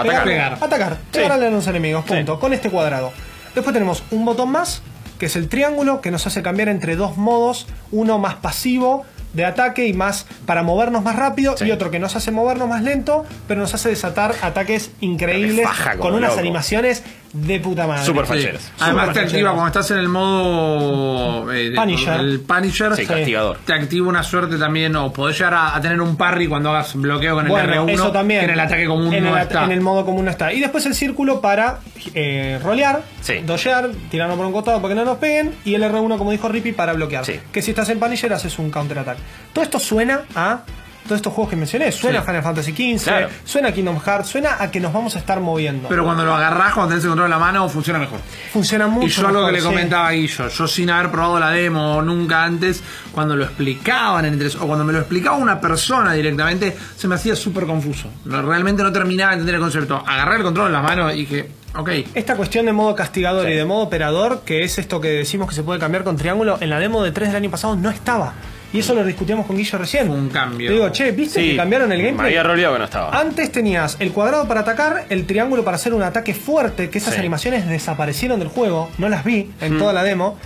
Atacar. 0.00 0.24
pegarle- 0.26 0.64
atacar, 0.64 0.92
Sí. 1.12 1.20
pegarle 1.20 1.46
a 1.46 1.50
los 1.50 1.66
enemigos, 1.66 2.04
punto, 2.04 2.34
Sí. 2.34 2.40
con 2.40 2.52
este 2.52 2.70
cuadrado. 2.70 3.12
Después 3.54 3.72
tenemos 3.74 4.02
un 4.10 4.24
botón 4.24 4.50
más, 4.50 4.82
que 5.18 5.26
es 5.26 5.36
el 5.36 5.48
triángulo, 5.48 6.00
que 6.00 6.10
nos 6.10 6.26
hace 6.26 6.42
cambiar 6.42 6.68
entre 6.68 6.94
dos 6.96 7.16
modos, 7.16 7.66
uno 7.90 8.18
más 8.18 8.36
pasivo 8.36 9.04
de 9.32 9.44
ataque 9.44 9.86
y 9.86 9.92
más 9.92 10.26
para 10.46 10.62
movernos 10.62 11.02
más 11.02 11.14
rápido, 11.16 11.56
Sí. 11.56 11.66
y 11.66 11.70
otro 11.70 11.90
que 11.90 11.98
nos 11.98 12.16
hace 12.16 12.30
movernos 12.30 12.68
más 12.68 12.82
lento, 12.82 13.26
pero 13.46 13.60
nos 13.60 13.74
hace 13.74 13.90
desatar 13.90 14.34
ataques 14.42 14.90
increíbles 15.00 15.66
con 15.98 16.14
unas 16.14 16.30
loco. 16.30 16.40
animaciones 16.40 17.02
de 17.32 17.60
puta 17.60 17.86
madre. 17.86 18.04
Super 18.04 18.26
Sí. 18.26 18.32
facheras. 18.32 18.72
Además 18.80 19.06
Super 19.08 19.14
te 19.22 19.28
activa 19.28 19.50
cuando 19.52 19.66
estás 19.68 19.90
en 19.90 19.98
el 19.98 20.08
modo 20.08 21.52
eh, 21.52 21.72
Punisher. 21.74 22.20
el 22.20 22.40
Punisher, 22.40 22.94
Sí, 22.96 23.06
castigador. 23.06 23.58
te 23.64 23.72
activa 23.74 24.08
una 24.08 24.22
suerte 24.22 24.56
también, 24.56 24.94
o 24.96 25.12
podés 25.12 25.36
llegar 25.38 25.54
a, 25.54 25.76
a 25.76 25.80
tener 25.80 26.00
un 26.00 26.16
parry 26.16 26.46
cuando 26.48 26.70
hagas 26.70 26.94
bloqueo 26.94 27.34
con 27.34 27.44
el 27.46 27.50
Bueno, 27.50 27.72
R1, 27.86 27.92
eso 27.92 28.12
también. 28.12 28.40
que 28.40 28.44
en 28.46 28.52
el 28.52 28.60
ataque 28.60 28.86
común 28.86 29.12
en 29.14 29.24
no 29.24 29.36
el, 29.36 29.42
está. 29.42 29.64
En 29.64 29.72
el 29.72 29.80
modo 29.80 30.04
común 30.04 30.24
no 30.24 30.30
está. 30.30 30.52
Y 30.52 30.60
después 30.60 30.84
el 30.86 30.94
círculo 30.94 31.40
para 31.40 31.78
eh, 32.14 32.58
rolear, 32.62 33.02
Sí. 33.20 33.40
dodgear, 33.44 33.90
tirarnos 34.10 34.36
por 34.36 34.46
un 34.46 34.52
costado 34.52 34.80
para 34.80 34.94
que 34.94 35.00
no 35.00 35.04
nos 35.04 35.18
peguen. 35.18 35.54
Y 35.64 35.74
el 35.74 35.82
R1, 35.82 36.16
como 36.18 36.30
dijo 36.30 36.48
Rippy, 36.48 36.72
para 36.72 36.92
bloquear. 36.92 37.24
Sí. 37.24 37.38
Que 37.52 37.62
si 37.62 37.70
estás 37.72 37.88
en 37.90 37.98
Punisher 37.98 38.32
haces 38.32 38.58
un 38.58 38.70
counter 38.70 38.98
attack. 39.00 39.18
Todo 39.52 39.64
esto 39.64 39.78
suena 39.78 40.22
a. 40.34 40.60
Todos 41.08 41.16
estos 41.18 41.32
juegos 41.32 41.50
que 41.50 41.56
mencioné, 41.56 41.90
suena 41.90 42.20
a 42.20 42.22
Final 42.22 42.42
Fantasy 42.42 42.70
XV, 42.72 43.02
Claro. 43.04 43.28
suena 43.44 43.68
a 43.68 43.72
Kingdom 43.72 43.98
Hearts, 43.98 44.28
suena 44.28 44.56
a 44.62 44.70
que 44.70 44.78
nos 44.78 44.92
vamos 44.92 45.16
a 45.16 45.18
estar 45.18 45.40
moviendo. 45.40 45.88
Pero 45.88 46.04
cuando 46.04 46.24
lo 46.24 46.34
agarrás, 46.34 46.74
cuando 46.74 46.90
tenés 46.90 47.04
el 47.04 47.08
control 47.10 47.26
en 47.26 47.30
la 47.30 47.38
mano, 47.38 47.68
funciona 47.68 47.98
mejor. 47.98 48.20
Funciona 48.52 48.86
mucho. 48.86 49.06
Y 49.06 49.10
yo 49.10 49.26
algo 49.26 49.38
mejor, 49.40 49.46
que 49.50 49.56
le 49.56 49.60
sí. 49.62 49.66
comentaba 49.66 50.08
a 50.08 50.12
Guillo, 50.12 50.48
yo 50.48 50.68
sin 50.68 50.90
haber 50.90 51.10
probado 51.10 51.40
la 51.40 51.50
demo 51.50 52.02
nunca 52.02 52.44
antes, 52.44 52.82
cuando 53.12 53.34
lo 53.36 53.44
explicaban 53.44 54.26
en 54.26 54.34
el 54.34 54.38
3, 54.38 54.56
o 54.56 54.66
cuando 54.66 54.84
me 54.84 54.92
lo 54.92 54.98
explicaba 55.00 55.36
una 55.38 55.60
persona 55.60 56.12
directamente, 56.12 56.76
se 56.96 57.08
me 57.08 57.14
hacía 57.14 57.34
súper 57.34 57.64
confuso. 57.66 58.08
No, 58.26 58.42
realmente 58.42 58.82
no 58.82 58.92
terminaba 58.92 59.30
de 59.30 59.34
entender 59.36 59.54
el 59.56 59.60
concepto. 59.62 60.02
Agarré 60.06 60.36
el 60.36 60.42
control 60.42 60.66
en 60.66 60.72
la 60.74 60.82
mano 60.82 61.10
y 61.10 61.20
dije, 61.20 61.48
ok. 61.74 61.88
Esta 62.14 62.36
cuestión 62.36 62.66
de 62.66 62.72
modo 62.72 62.94
castigador 62.94 63.46
Sí. 63.46 63.52
y 63.52 63.54
de 63.56 63.64
modo 63.64 63.80
operador, 63.84 64.42
que 64.44 64.62
es 64.62 64.78
esto 64.78 65.00
que 65.00 65.08
decimos 65.08 65.48
que 65.48 65.54
se 65.54 65.62
puede 65.62 65.80
cambiar 65.80 66.04
con 66.04 66.16
triángulo, 66.16 66.58
en 66.60 66.68
la 66.70 66.78
demo 66.78 67.02
de 67.02 67.12
3 67.12 67.28
del 67.30 67.36
año 67.36 67.50
pasado 67.50 67.76
no 67.76 67.88
estaba. 67.90 68.34
Y 68.72 68.80
eso 68.80 68.94
lo 68.94 69.02
discutíamos 69.04 69.46
con 69.46 69.56
Guillo 69.56 69.78
recién. 69.78 70.10
Un 70.10 70.28
cambio. 70.28 70.68
Le 70.68 70.76
digo, 70.76 70.88
che, 70.90 71.10
¿viste 71.12 71.40
que 71.42 71.56
cambiaron 71.56 71.90
el 71.90 71.98
Me 71.98 72.04
gameplay? 72.04 72.26
había 72.32 72.42
roleado 72.42 72.74
que 72.74 72.78
no 72.80 72.84
estaba. 72.84 73.18
Antes 73.18 73.50
tenías 73.50 73.96
el 73.98 74.12
cuadrado 74.12 74.46
para 74.46 74.60
atacar, 74.60 75.06
el 75.08 75.26
triángulo 75.26 75.64
para 75.64 75.76
hacer 75.76 75.94
un 75.94 76.02
ataque 76.02 76.34
fuerte, 76.34 76.90
que 76.90 76.98
esas 76.98 77.14
Sí. 77.14 77.20
animaciones 77.20 77.66
desaparecieron 77.66 78.38
del 78.38 78.48
juego, 78.48 78.90
no 78.98 79.08
las 79.08 79.24
vi 79.24 79.50
en 79.62 79.78
toda 79.78 79.92
la 79.94 80.02
demo. 80.02 80.38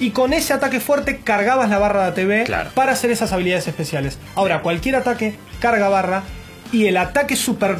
Y 0.00 0.10
con 0.10 0.32
ese 0.32 0.52
ataque 0.52 0.80
fuerte 0.80 1.18
cargabas 1.22 1.70
la 1.70 1.78
barra 1.78 2.02
de 2.02 2.06
ATV 2.08 2.44
Claro. 2.46 2.70
para 2.74 2.92
hacer 2.92 3.10
esas 3.10 3.32
habilidades 3.32 3.66
especiales. 3.68 4.18
Ahora, 4.34 4.60
cualquier 4.62 4.96
ataque 4.96 5.34
carga 5.60 5.88
barra 5.88 6.22
y 6.72 6.86
el 6.86 6.96
ataque 6.96 7.34
super 7.36 7.78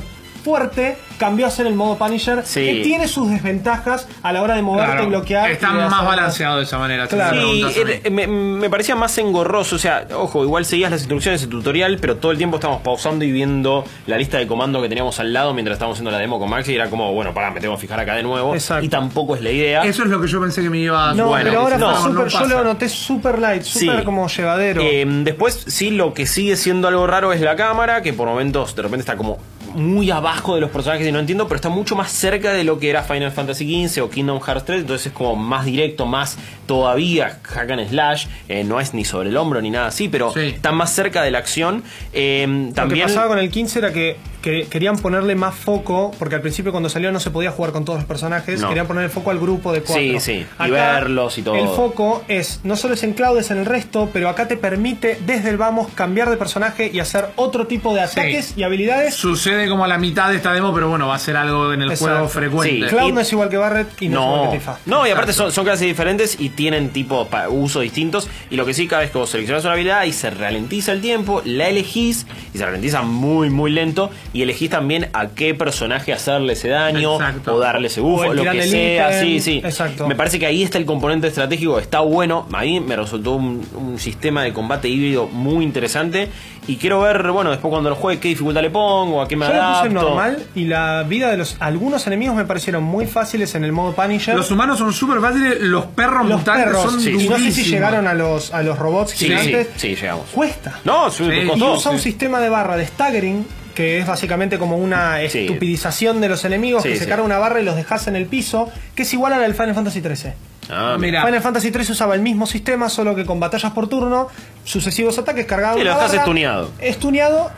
fuerte 0.49 0.97
cambió 1.19 1.47
a 1.47 1.51
ser 1.51 1.67
el 1.67 1.75
modo 1.75 1.99
Punisher, 1.99 2.43
Sí. 2.45 2.61
que 2.65 2.81
tiene 2.83 3.07
sus 3.07 3.29
desventajas 3.29 4.09
a 4.23 4.33
la 4.33 4.41
hora 4.41 4.55
de 4.55 4.63
moverte 4.63 4.93
Claro, 4.93 5.05
y 5.05 5.09
bloquear. 5.09 5.51
Está 5.51 5.69
y 5.71 5.75
más 5.75 6.05
balanceado 6.07 6.57
de 6.59 6.63
esa 6.63 6.79
manera. 6.79 7.07
Claro. 7.07 7.37
me 7.37 7.71
Sí, 7.71 7.81
era- 7.81 8.11
me, 8.11 8.27
me 8.27 8.71
parecía 8.71 8.95
más 8.97 9.19
engorroso, 9.19 9.77
o 9.77 9.79
sea, 9.79 10.07
ojo, 10.15 10.45
igual 10.45 10.65
seguías 10.65 10.91
las 10.91 11.01
instrucciones 11.01 11.43
del 11.43 11.51
tutorial, 11.51 11.99
pero 12.01 12.17
todo 12.17 12.33
el 12.33 12.39
tiempo 12.39 12.57
estábamos 12.57 12.83
pausando 12.83 13.25
y 13.27 13.33
viendo 13.33 13.85
la 14.07 14.17
lista 14.17 14.39
de 14.39 14.47
comandos 14.47 14.81
que 14.83 14.89
teníamos 14.89 15.21
al 15.21 15.33
lado 15.35 15.53
mientras 15.53 15.75
estábamos 15.75 15.97
haciendo 15.97 16.11
la 16.13 16.19
demo 16.19 16.39
con 16.39 16.49
Maxi 16.49 16.73
y 16.73 16.77
era 16.77 16.89
como, 16.89 17.13
bueno, 17.13 17.35
pará, 17.35 17.51
me 17.51 17.61
tengo 17.61 17.75
que 17.75 17.81
fijar 17.83 18.01
acá 18.01 18.15
de 18.15 18.23
nuevo. 18.23 18.55
Exacto. 18.55 18.85
Y 18.87 18.89
tampoco 18.89 19.35
es 19.37 19.43
la 19.43 19.51
idea. 19.51 19.83
Eso 19.83 20.05
es 20.05 20.09
lo 20.09 20.21
que 20.21 20.29
yo 20.29 20.41
pensé 20.41 20.63
que 20.63 20.71
me 20.71 20.79
iba 20.79 21.11
a 21.11 21.15
No, 21.15 21.27
Bueno, 21.29 21.45
pero 21.51 21.61
ahora 21.61 21.77
no, 21.77 21.91
está 21.91 22.09
no 22.09 22.15
súper- 22.15 22.29
yo 22.29 22.47
lo 22.47 22.65
noté 22.65 22.89
super 22.89 23.39
light, 23.39 23.63
super 23.65 23.99
Sí. 23.99 24.05
como 24.05 24.29
llevadero. 24.29 24.81
Eh, 24.83 25.05
después, 25.25 25.65
sí, 25.67 25.91
lo 25.91 26.15
que 26.15 26.27
sigue 26.27 26.57
siendo 26.57 26.89
algo 26.89 27.07
raro 27.07 27.33
es 27.33 27.41
la 27.43 27.57
cámara, 27.57 28.01
que 28.03 28.13
por 28.15 28.29
momentos 28.29 28.75
de 28.75 28.83
repente 28.83 29.01
está 29.01 29.17
como 29.17 29.39
muy 29.79 30.11
abajo 30.11 30.55
de 30.55 30.61
los 30.61 30.71
personajes 30.71 31.07
y 31.07 31.13
no 31.13 31.19
entiendo, 31.19 31.47
pero 31.49 31.57
está 31.57 31.69
mucho 31.69 31.97
más 31.97 32.11
cerca 32.11 32.53
de 32.53 32.65
lo 32.65 32.79
que 32.79 32.91
era 32.91 33.03
Final 33.03 33.33
Fantasy 33.33 33.87
XV 33.89 34.03
o 34.05 34.11
Kingdom 34.11 34.41
Hearts 34.41 34.65
3, 34.67 34.81
entonces 34.83 35.07
es 35.09 35.13
como 35.13 35.37
más 35.37 35.65
directo, 35.65 36.05
más 36.07 36.37
todavía 36.67 37.39
hack 37.43 37.71
and 37.71 37.89
slash, 37.89 38.27
eh, 38.49 38.65
no 38.65 38.79
es 38.81 38.93
ni 38.95 39.05
sobre 39.05 39.31
el 39.31 39.37
hombro 39.37 39.61
ni 39.63 39.71
nada 39.71 39.87
así, 39.89 40.09
pero 40.09 40.33
Sí. 40.33 40.41
está 40.41 40.73
más 40.73 40.93
cerca 40.93 41.23
de 41.23 41.31
la 41.31 41.39
acción. 41.39 41.83
Eh, 42.13 42.47
Lo 42.49 42.69
que 42.69 42.75
también 42.75 43.07
pasaba 43.07 43.29
con 43.29 43.39
el 43.39 43.51
15 43.51 43.79
era 43.79 43.93
que, 43.93 44.17
que 44.49 44.67
querían 44.69 44.97
ponerle 44.97 45.35
más 45.35 45.55
foco, 45.55 46.13
porque 46.19 46.35
al 46.37 46.41
principio 46.41 46.73
cuando 46.73 46.89
salió 46.89 47.13
no 47.13 47.21
se 47.21 47.31
podía 47.31 47.51
jugar 47.51 47.73
con 47.73 47.85
todos 47.85 47.99
los 47.99 48.07
personajes, 48.09 48.61
No. 48.61 48.69
querían 48.69 48.87
poner 48.87 49.05
el 49.05 49.11
foco 49.11 49.31
al 49.31 49.39
grupo 49.39 49.73
de 49.73 49.81
cuatro. 49.83 50.03
Sí, 50.03 50.21
sí, 50.21 50.47
y 50.67 50.71
verlos 50.71 51.39
y 51.39 51.43
todo. 51.43 51.55
El 51.57 51.69
foco 51.69 52.25
es, 52.29 52.61
no 52.65 52.77
solo 52.77 52.95
es 52.95 53.03
en 53.03 53.13
Cloud, 53.13 53.39
es 53.39 53.51
en 53.51 53.59
el 53.59 53.67
resto, 53.67 54.09
pero 54.13 54.29
acá 54.29 54.49
te 54.49 54.57
permite 54.57 55.19
desde 55.27 55.51
el 55.51 55.57
vamos 55.57 55.89
cambiar 55.95 56.31
de 56.31 56.37
personaje 56.37 56.91
y 56.93 57.01
hacer 57.01 57.27
otro 57.37 57.67
tipo 57.67 57.95
de 57.95 58.01
ataques 58.01 58.55
y 58.57 58.63
habilidades. 58.63 59.15
Sucede 59.15 59.69
como 59.69 59.85
a 59.85 59.89
la 59.89 59.99
mitad 59.99 60.31
de 60.31 60.37
esta 60.37 60.53
demo, 60.53 60.73
pero 60.73 60.89
bueno, 60.89 61.07
va 61.09 61.17
a 61.17 61.19
ser 61.19 61.37
algo 61.37 61.73
en 61.73 61.83
el 61.83 61.91
Exacto. 61.91 62.15
juego 62.15 62.29
frecuente. 62.29 62.89
Sí. 62.89 62.95
Cloud 62.95 63.09
Y- 63.09 63.13
no 63.13 63.21
es 63.21 63.33
igual 63.33 63.49
que 63.49 63.57
Barret 63.57 63.89
y 64.01 64.09
no, 64.09 64.21
es 64.21 64.25
igual 64.27 64.45
No, 64.47 64.51
que 64.53 64.59
Tifa. 64.59 64.79
no, 64.87 65.07
y 65.07 65.11
aparte 65.11 65.33
son, 65.33 65.53
son 65.53 65.65
clases 65.65 65.87
diferentes 65.87 66.37
y 66.41 66.51
tienen 66.51 66.91
tipo 66.91 67.29
uso 67.51 67.81
distintos. 67.81 68.29
Y 68.51 68.57
lo 68.57 68.65
que 68.65 68.75
sí, 68.75 68.87
cada 68.87 69.03
vez 69.03 69.11
que 69.11 69.19
vos 69.19 69.29
seleccionás 69.31 69.65
una 69.65 69.75
habilidad 69.75 70.05
y 70.05 70.13
se 70.13 70.31
ralentiza 70.31 70.93
el 70.93 71.01
tiempo, 71.01 71.43
la 71.45 71.69
elegís 71.69 72.27
y 72.55 72.59
se 72.59 72.65
ralentiza 72.65 73.03
muy, 73.03 73.51
muy 73.51 73.71
lento. 73.71 74.11
Y 74.33 74.38
elegís 74.43 74.71
también 74.71 75.09
a 75.13 75.29
qué 75.29 75.55
personaje 75.55 76.13
hacerle 76.13 76.53
ese 76.55 76.69
daño 76.69 77.15
Exacto. 77.15 77.55
o 77.55 77.59
darle 77.59 77.89
ese 77.89 78.01
O 78.01 78.25
el 78.25 78.37
lo 78.37 78.43
que 78.51 78.63
sea. 78.63 79.11
ítem. 79.11 79.21
Sí, 79.25 79.41
sí. 79.41 79.61
Exacto. 79.65 80.07
Me 80.07 80.15
parece 80.15 80.39
que 80.39 80.47
ahí 80.47 80.63
está 80.63 80.79
el 80.79 80.85
componente 80.87 81.27
estratégico, 81.29 81.79
está 81.79 82.01
bueno. 82.01 82.47
A 82.53 82.63
mí 82.63 82.81
me 82.81 82.97
resultó 82.97 83.33
un, 83.33 83.67
un 83.75 83.99
sistema 83.99 84.43
de 84.43 84.53
combate 84.53 84.89
híbrido 84.89 85.27
muy 85.29 85.65
interesante. 85.65 86.29
Y 86.67 86.77
quiero 86.77 87.01
ver, 87.01 87.31
bueno, 87.31 87.51
después 87.51 87.71
cuando 87.71 87.89
lo 87.89 87.97
juegue, 87.97 88.21
qué 88.21 88.29
dificultad 88.29 88.61
le 88.61 88.69
pongo, 88.69 89.23
a 89.23 89.27
qué 89.29 89.37
me 89.37 89.47
Yo 89.47 89.55
lo 89.55 89.59
puse 89.59 89.71
adapto. 89.71 89.89
normal 89.95 90.43
y 90.55 90.65
la 90.67 91.03
vida 91.09 91.31
de 91.31 91.39
los 91.39 91.57
algunos 91.61 92.07
enemigos 92.07 92.37
me 92.37 92.45
parecieron 92.45 92.83
muy 92.83 93.07
fáciles 93.07 93.55
en 93.55 93.65
el 93.65 93.73
modo 93.73 93.95
Punisher. 93.95 94.37
Los 94.37 94.51
humanos 94.51 94.79
son 94.79 94.93
súper 94.93 95.19
fáciles, 95.21 95.57
los 95.63 95.87
perros 95.87 96.27
Los 96.29 96.41
mutantes 96.41 96.65
perros, 96.67 96.83
son 96.83 97.01
sí. 97.01 97.17
y 97.21 97.27
no 97.29 97.39
sé 97.39 97.53
si 97.53 97.65
llegaron 97.65 98.07
a 98.07 98.13
los, 98.13 98.53
a 98.53 98.63
los 98.63 98.79
robots 98.79 99.13
Sí, 99.13 99.29
gigantes. 99.29 99.69
sí, 99.77 99.95
sí, 99.95 100.01
llegamos. 100.03 100.27
Cuesta. 100.35 100.79
No, 100.85 101.11
sí, 101.11 101.25
Sí. 101.25 101.49
Y 101.57 101.63
usa 101.63 101.91
un 101.91 101.99
sistema 101.99 102.39
de 102.39 102.51
barra 102.51 102.77
de 102.77 102.87
staggering, 102.87 103.47
que 103.79 103.99
es 104.01 104.07
básicamente 104.09 104.59
como 104.59 104.77
una 104.77 105.19
Sí. 105.29 105.39
estupidización 105.47 106.21
de 106.21 106.29
los 106.29 106.45
enemigos, 106.45 106.83
Sí, 106.83 106.89
que 106.89 106.97
se 106.97 107.07
carga 107.07 107.23
una 107.25 107.39
barra 107.39 107.61
y 107.61 107.65
los 107.65 107.77
dejas 107.77 108.09
en 108.09 108.17
el 108.17 108.27
piso, 108.27 108.69
que 108.97 109.03
es 109.03 109.13
igual 109.15 109.35
a 109.35 109.37
la 109.37 109.43
del 109.45 109.55
Final 109.55 109.73
Fantasy 109.77 110.01
XIII. 110.01 110.33
Ah, 110.69 110.97
Mira. 110.99 111.25
Final 111.25 111.41
Fantasy 111.41 111.71
XIII 111.71 111.93
usaba 111.93 112.17
el 112.17 112.21
mismo 112.21 112.45
sistema, 112.45 112.89
solo 112.89 113.15
que 113.15 113.25
con 113.25 113.39
batallas 113.39 113.71
por 113.71 113.89
turno, 113.89 114.27
sucesivos 114.65 115.17
ataques 115.17 115.47
cargados. 115.47 115.79
Sí, 115.79 115.85
lo 115.85 115.95
dejas 115.95 116.13
estuneado. 116.13 116.73
Estuneado. 116.81 117.51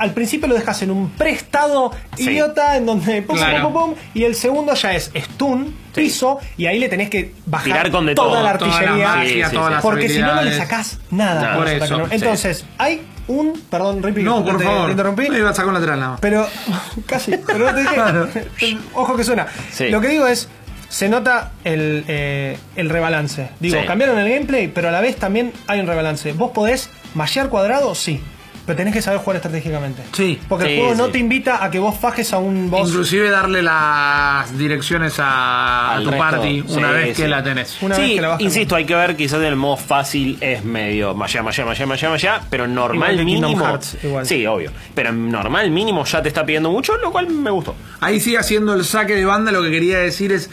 Al 0.00 0.12
principio 0.12 0.48
lo 0.48 0.54
dejas 0.56 0.82
en 0.82 0.90
un 0.90 1.10
prestado 1.10 1.92
Sí. 2.16 2.24
idiota, 2.30 2.76
en 2.76 2.86
donde 2.86 3.22
pum, 3.22 3.36
Claro. 3.36 3.62
pum, 3.64 3.72
pum, 3.72 3.90
pum, 3.90 3.94
y 4.12 4.24
el 4.24 4.34
segundo 4.34 4.74
ya 4.74 4.92
es 4.94 5.12
stun, 5.14 5.66
Sí. 5.94 6.00
piso, 6.00 6.40
y 6.56 6.66
ahí 6.66 6.80
le 6.80 6.88
tenés 6.88 7.10
que 7.10 7.32
bajar 7.46 7.64
Tirar 7.66 7.90
con 7.92 8.06
de 8.06 8.14
toda 8.16 8.28
todo, 8.38 8.42
la 8.42 8.58
Toda 8.58 8.70
la 8.70 8.76
artillería. 8.78 9.06
magia, 9.06 9.50
Sí, 9.50 9.56
Porque 9.82 10.08
si 10.08 10.18
no, 10.18 10.34
no 10.34 10.42
le 10.42 10.56
sacás 10.56 10.98
nada. 11.12 11.56
Entonces, 12.10 12.64
hay 12.78 13.02
un. 13.30 13.60
Perdón, 13.70 14.02
Rippy, 14.02 14.22
No, 14.22 14.44
por 14.44 14.58
te- 14.58 14.64
favor. 14.64 14.86
te 14.86 14.90
interrumpí. 14.92 15.28
Me 15.30 15.38
iba 15.38 15.50
a 15.50 15.54
sacar 15.54 15.68
un 15.68 15.74
lateral 15.74 15.98
nada 16.00 16.10
más. 16.12 16.20
Pero, 16.20 16.46
casi, 17.06 17.32
pero 17.46 17.58
no 17.66 17.74
te 17.74 17.80
dije. 17.82 17.94
Claro. 17.94 18.28
Ojo 18.94 19.16
que 19.16 19.24
suena. 19.24 19.46
Sí. 19.72 19.88
Lo 19.88 20.00
que 20.00 20.08
digo 20.08 20.26
es, 20.26 20.48
se 20.88 21.08
nota 21.08 21.52
el, 21.64 22.04
eh, 22.08 22.58
el 22.76 22.90
rebalance. 22.90 23.50
Digo, 23.60 23.80
Sí. 23.80 23.86
cambiaron 23.86 24.18
el 24.18 24.28
gameplay, 24.28 24.68
pero 24.68 24.88
a 24.88 24.92
la 24.92 25.00
vez 25.00 25.16
también 25.16 25.52
hay 25.68 25.80
un 25.80 25.86
rebalance. 25.86 26.32
¿Vos 26.32 26.50
podés 26.52 26.90
mashear 27.14 27.48
cuadrado? 27.48 27.94
Sí. 27.94 28.20
Pero 28.70 28.76
tenés 28.78 28.94
que 28.94 29.02
saber 29.02 29.18
jugar 29.18 29.34
estratégicamente. 29.38 30.04
Sí. 30.12 30.38
Porque 30.48 30.66
Sí, 30.66 30.70
el 30.74 30.78
juego 30.78 30.94
no 30.94 31.08
te 31.08 31.18
invita 31.18 31.64
a 31.64 31.72
que 31.72 31.80
vos 31.80 31.98
fajes 31.98 32.32
a 32.32 32.38
un 32.38 32.70
boss. 32.70 32.88
Inclusive 32.88 33.28
darle 33.28 33.62
las 33.62 34.56
direcciones 34.56 35.14
a, 35.18 35.96
tu 36.04 36.10
resto. 36.10 36.16
party 36.24 36.60
una 36.68 36.88
Sí, 36.88 36.94
vez 36.94 37.16
que 37.16 37.26
la 37.26 37.42
tenés. 37.42 37.76
Una 37.82 37.96
vez 37.98 38.06
sí, 38.06 38.14
que 38.14 38.20
la 38.20 38.28
bajas. 38.28 38.42
insisto, 38.42 38.76
hay 38.76 38.84
que 38.84 38.94
ver, 38.94 39.16
quizás 39.16 39.42
el 39.42 39.56
modo 39.56 39.76
fácil 39.76 40.38
es 40.40 40.64
medio 40.64 41.16
maya, 41.16 41.42
maya, 41.42 41.64
maya, 41.64 41.84
maya, 41.84 42.10
maya, 42.10 42.40
pero 42.48 42.68
normal 42.68 43.10
Igual 43.14 43.26
que 43.26 43.32
Kingdom 43.32 43.50
mínimo. 43.50 43.66
Hearts, 43.66 43.96
igual. 44.04 44.24
Sí, 44.24 44.46
obvio. 44.46 44.70
Pero 44.94 45.10
normal 45.12 45.68
mínimo 45.72 46.04
ya 46.04 46.22
te 46.22 46.28
está 46.28 46.46
pidiendo 46.46 46.70
mucho, 46.70 46.96
lo 46.98 47.10
cual 47.10 47.26
me 47.28 47.50
gustó. 47.50 47.74
Ahí 47.98 48.20
sigue 48.20 48.38
haciendo 48.38 48.74
el 48.74 48.84
saque 48.84 49.16
de 49.16 49.24
banda. 49.24 49.50
Lo 49.50 49.64
que 49.64 49.72
quería 49.72 49.98
decir 49.98 50.30
es. 50.30 50.48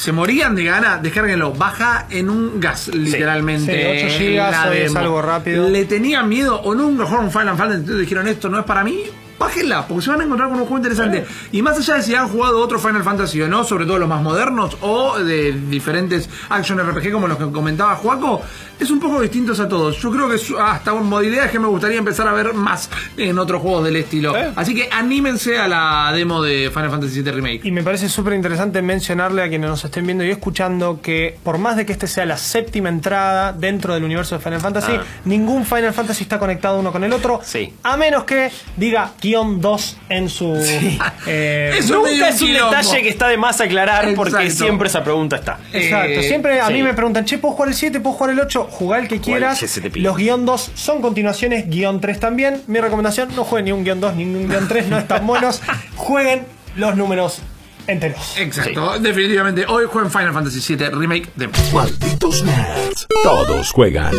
Se 0.00 0.12
morían 0.12 0.54
de 0.54 0.64
gana, 0.64 0.96
descárguenlo. 0.96 1.52
Baja 1.52 2.06
en 2.08 2.30
un 2.30 2.58
gas, 2.58 2.88
literalmente. 2.88 4.00
Sí, 4.00 4.06
8 4.06 4.18
gigas, 4.18 4.50
la 4.50 4.70
hoy 4.70 4.78
es 4.78 4.96
algo 4.96 5.20
rápido. 5.20 5.68
Le 5.68 5.84
tenían 5.84 6.26
miedo 6.26 6.58
o 6.58 6.74
nunca 6.74 7.04
jugaron 7.04 7.30
Final 7.30 7.54
Fantasy. 7.54 7.80
Entonces 7.80 8.00
dijeron: 8.00 8.26
Esto 8.26 8.48
no 8.48 8.58
es 8.58 8.64
para 8.64 8.82
mí. 8.82 9.02
Bájenla, 9.40 9.86
porque 9.88 10.04
se 10.04 10.10
van 10.10 10.20
a 10.20 10.24
encontrar 10.24 10.50
con 10.50 10.58
un 10.60 10.66
juego 10.66 10.76
interesante. 10.76 11.24
Y 11.50 11.62
más 11.62 11.78
allá 11.78 11.94
de 11.94 12.02
si 12.02 12.14
han 12.14 12.28
jugado 12.28 12.60
otro 12.60 12.78
Final 12.78 13.02
Fantasy 13.02 13.40
o 13.40 13.48
no, 13.48 13.64
sobre 13.64 13.86
todo 13.86 13.98
los 13.98 14.08
más 14.08 14.20
modernos 14.22 14.76
o 14.82 15.18
de 15.18 15.52
diferentes 15.52 16.28
action 16.50 16.78
RPG 16.78 17.10
como 17.10 17.26
los 17.26 17.38
que 17.38 17.50
comentaba 17.50 17.96
Juaco, 17.96 18.42
es 18.78 18.90
un 18.90 19.00
poco 19.00 19.18
distintos 19.20 19.58
a 19.58 19.66
todos. 19.66 19.96
Yo 19.98 20.10
creo 20.10 20.28
que 20.28 20.34
es 20.36 20.52
hasta 20.60 20.92
un 20.92 21.08
modo 21.08 21.22
de 21.22 21.28
idea 21.28 21.46
es 21.46 21.50
que 21.50 21.58
me 21.58 21.68
gustaría 21.68 21.96
empezar 21.98 22.28
a 22.28 22.32
ver 22.34 22.52
más 22.52 22.90
en 23.16 23.38
otros 23.38 23.62
juegos 23.62 23.82
del 23.84 23.96
estilo. 23.96 24.36
Eh. 24.36 24.52
Así 24.56 24.74
que 24.74 24.90
anímense 24.92 25.58
a 25.58 25.66
la 25.68 26.12
demo 26.14 26.42
de 26.42 26.70
Final 26.72 26.90
Fantasy 26.90 27.22
VII 27.22 27.32
Remake. 27.32 27.60
Y 27.64 27.70
me 27.70 27.82
parece 27.82 28.10
súper 28.10 28.34
interesante 28.34 28.82
mencionarle 28.82 29.42
a 29.42 29.48
quienes 29.48 29.70
nos 29.70 29.82
estén 29.82 30.04
viendo 30.04 30.22
y 30.22 30.30
escuchando 30.30 31.00
que 31.02 31.38
por 31.42 31.56
más 31.56 31.76
de 31.78 31.86
que 31.86 31.92
este 31.92 32.06
sea 32.06 32.26
la 32.26 32.36
séptima 32.36 32.90
entrada 32.90 33.54
dentro 33.54 33.94
del 33.94 34.04
universo 34.04 34.36
de 34.36 34.44
Final 34.44 34.60
Fantasy, 34.60 34.92
Ah. 34.92 35.02
ningún 35.24 35.64
Final 35.64 35.94
Fantasy 35.94 36.24
está 36.24 36.38
conectado 36.38 36.78
uno 36.78 36.92
con 36.92 37.04
el 37.04 37.12
otro, 37.14 37.40
Sí. 37.42 37.72
a 37.82 37.96
menos 37.96 38.24
que 38.24 38.50
diga 38.76 39.12
guion 39.30 39.60
2 39.60 39.96
en 40.08 40.28
su... 40.28 40.54
eh, 41.26 41.74
Eso 41.78 42.02
medio 42.02 42.16
Nunca 42.16 42.28
es 42.30 42.40
un 42.40 42.46
quilombo. 42.48 42.70
detalle 42.70 43.02
que 43.02 43.08
está 43.08 43.28
de 43.28 43.36
más 43.36 43.60
aclarar 43.60 44.12
porque 44.14 44.34
Exacto. 44.42 44.64
siempre 44.64 44.88
esa 44.88 45.04
pregunta 45.04 45.36
está. 45.36 45.58
Exacto, 45.72 46.20
Eh, 46.20 46.22
siempre 46.24 46.60
a 46.60 46.66
sí. 46.66 46.72
mí 46.74 46.82
me 46.82 46.94
preguntan, 46.94 47.24
che, 47.24 47.38
¿puedo 47.38 47.54
jugar 47.54 47.68
el 47.70 47.74
7? 47.74 48.00
¿Puedo 48.00 48.14
jugar 48.16 48.30
el 48.32 48.40
8? 48.40 48.68
Jugá 48.70 48.98
el 48.98 49.08
que 49.08 49.20
quieras. 49.20 49.60
pide. 49.92 50.00
Los 50.00 50.16
guion 50.16 50.44
2 50.44 50.72
son 50.74 51.00
continuaciones, 51.00 51.68
guion 51.68 52.00
3 52.00 52.20
también. 52.20 52.62
Mi 52.66 52.80
recomendación, 52.80 53.28
no 53.36 53.44
jueguen 53.44 53.64
ni 53.66 53.72
un 53.72 53.84
guion 53.84 54.00
2 54.00 54.14
ni 54.16 54.24
un 54.24 54.48
guion 54.48 54.66
3, 54.68 54.88
no 54.88 54.98
están 54.98 55.26
buenos. 55.26 55.62
Jueguen 55.96 56.44
los 56.76 56.96
números 56.96 57.40
enteros. 57.86 58.36
Exacto, 58.38 58.98
definitivamente. 58.98 59.64
Hoy 59.66 59.84
juegan 59.90 60.10
Final 60.10 60.32
Fantasy 60.32 60.76
VII 60.76 60.90
Remake 60.90 61.28
de 61.36 61.48
Malditos 61.72 62.42
nerds. 62.44 63.06
Todos 63.22 63.70
juegan. 63.72 64.12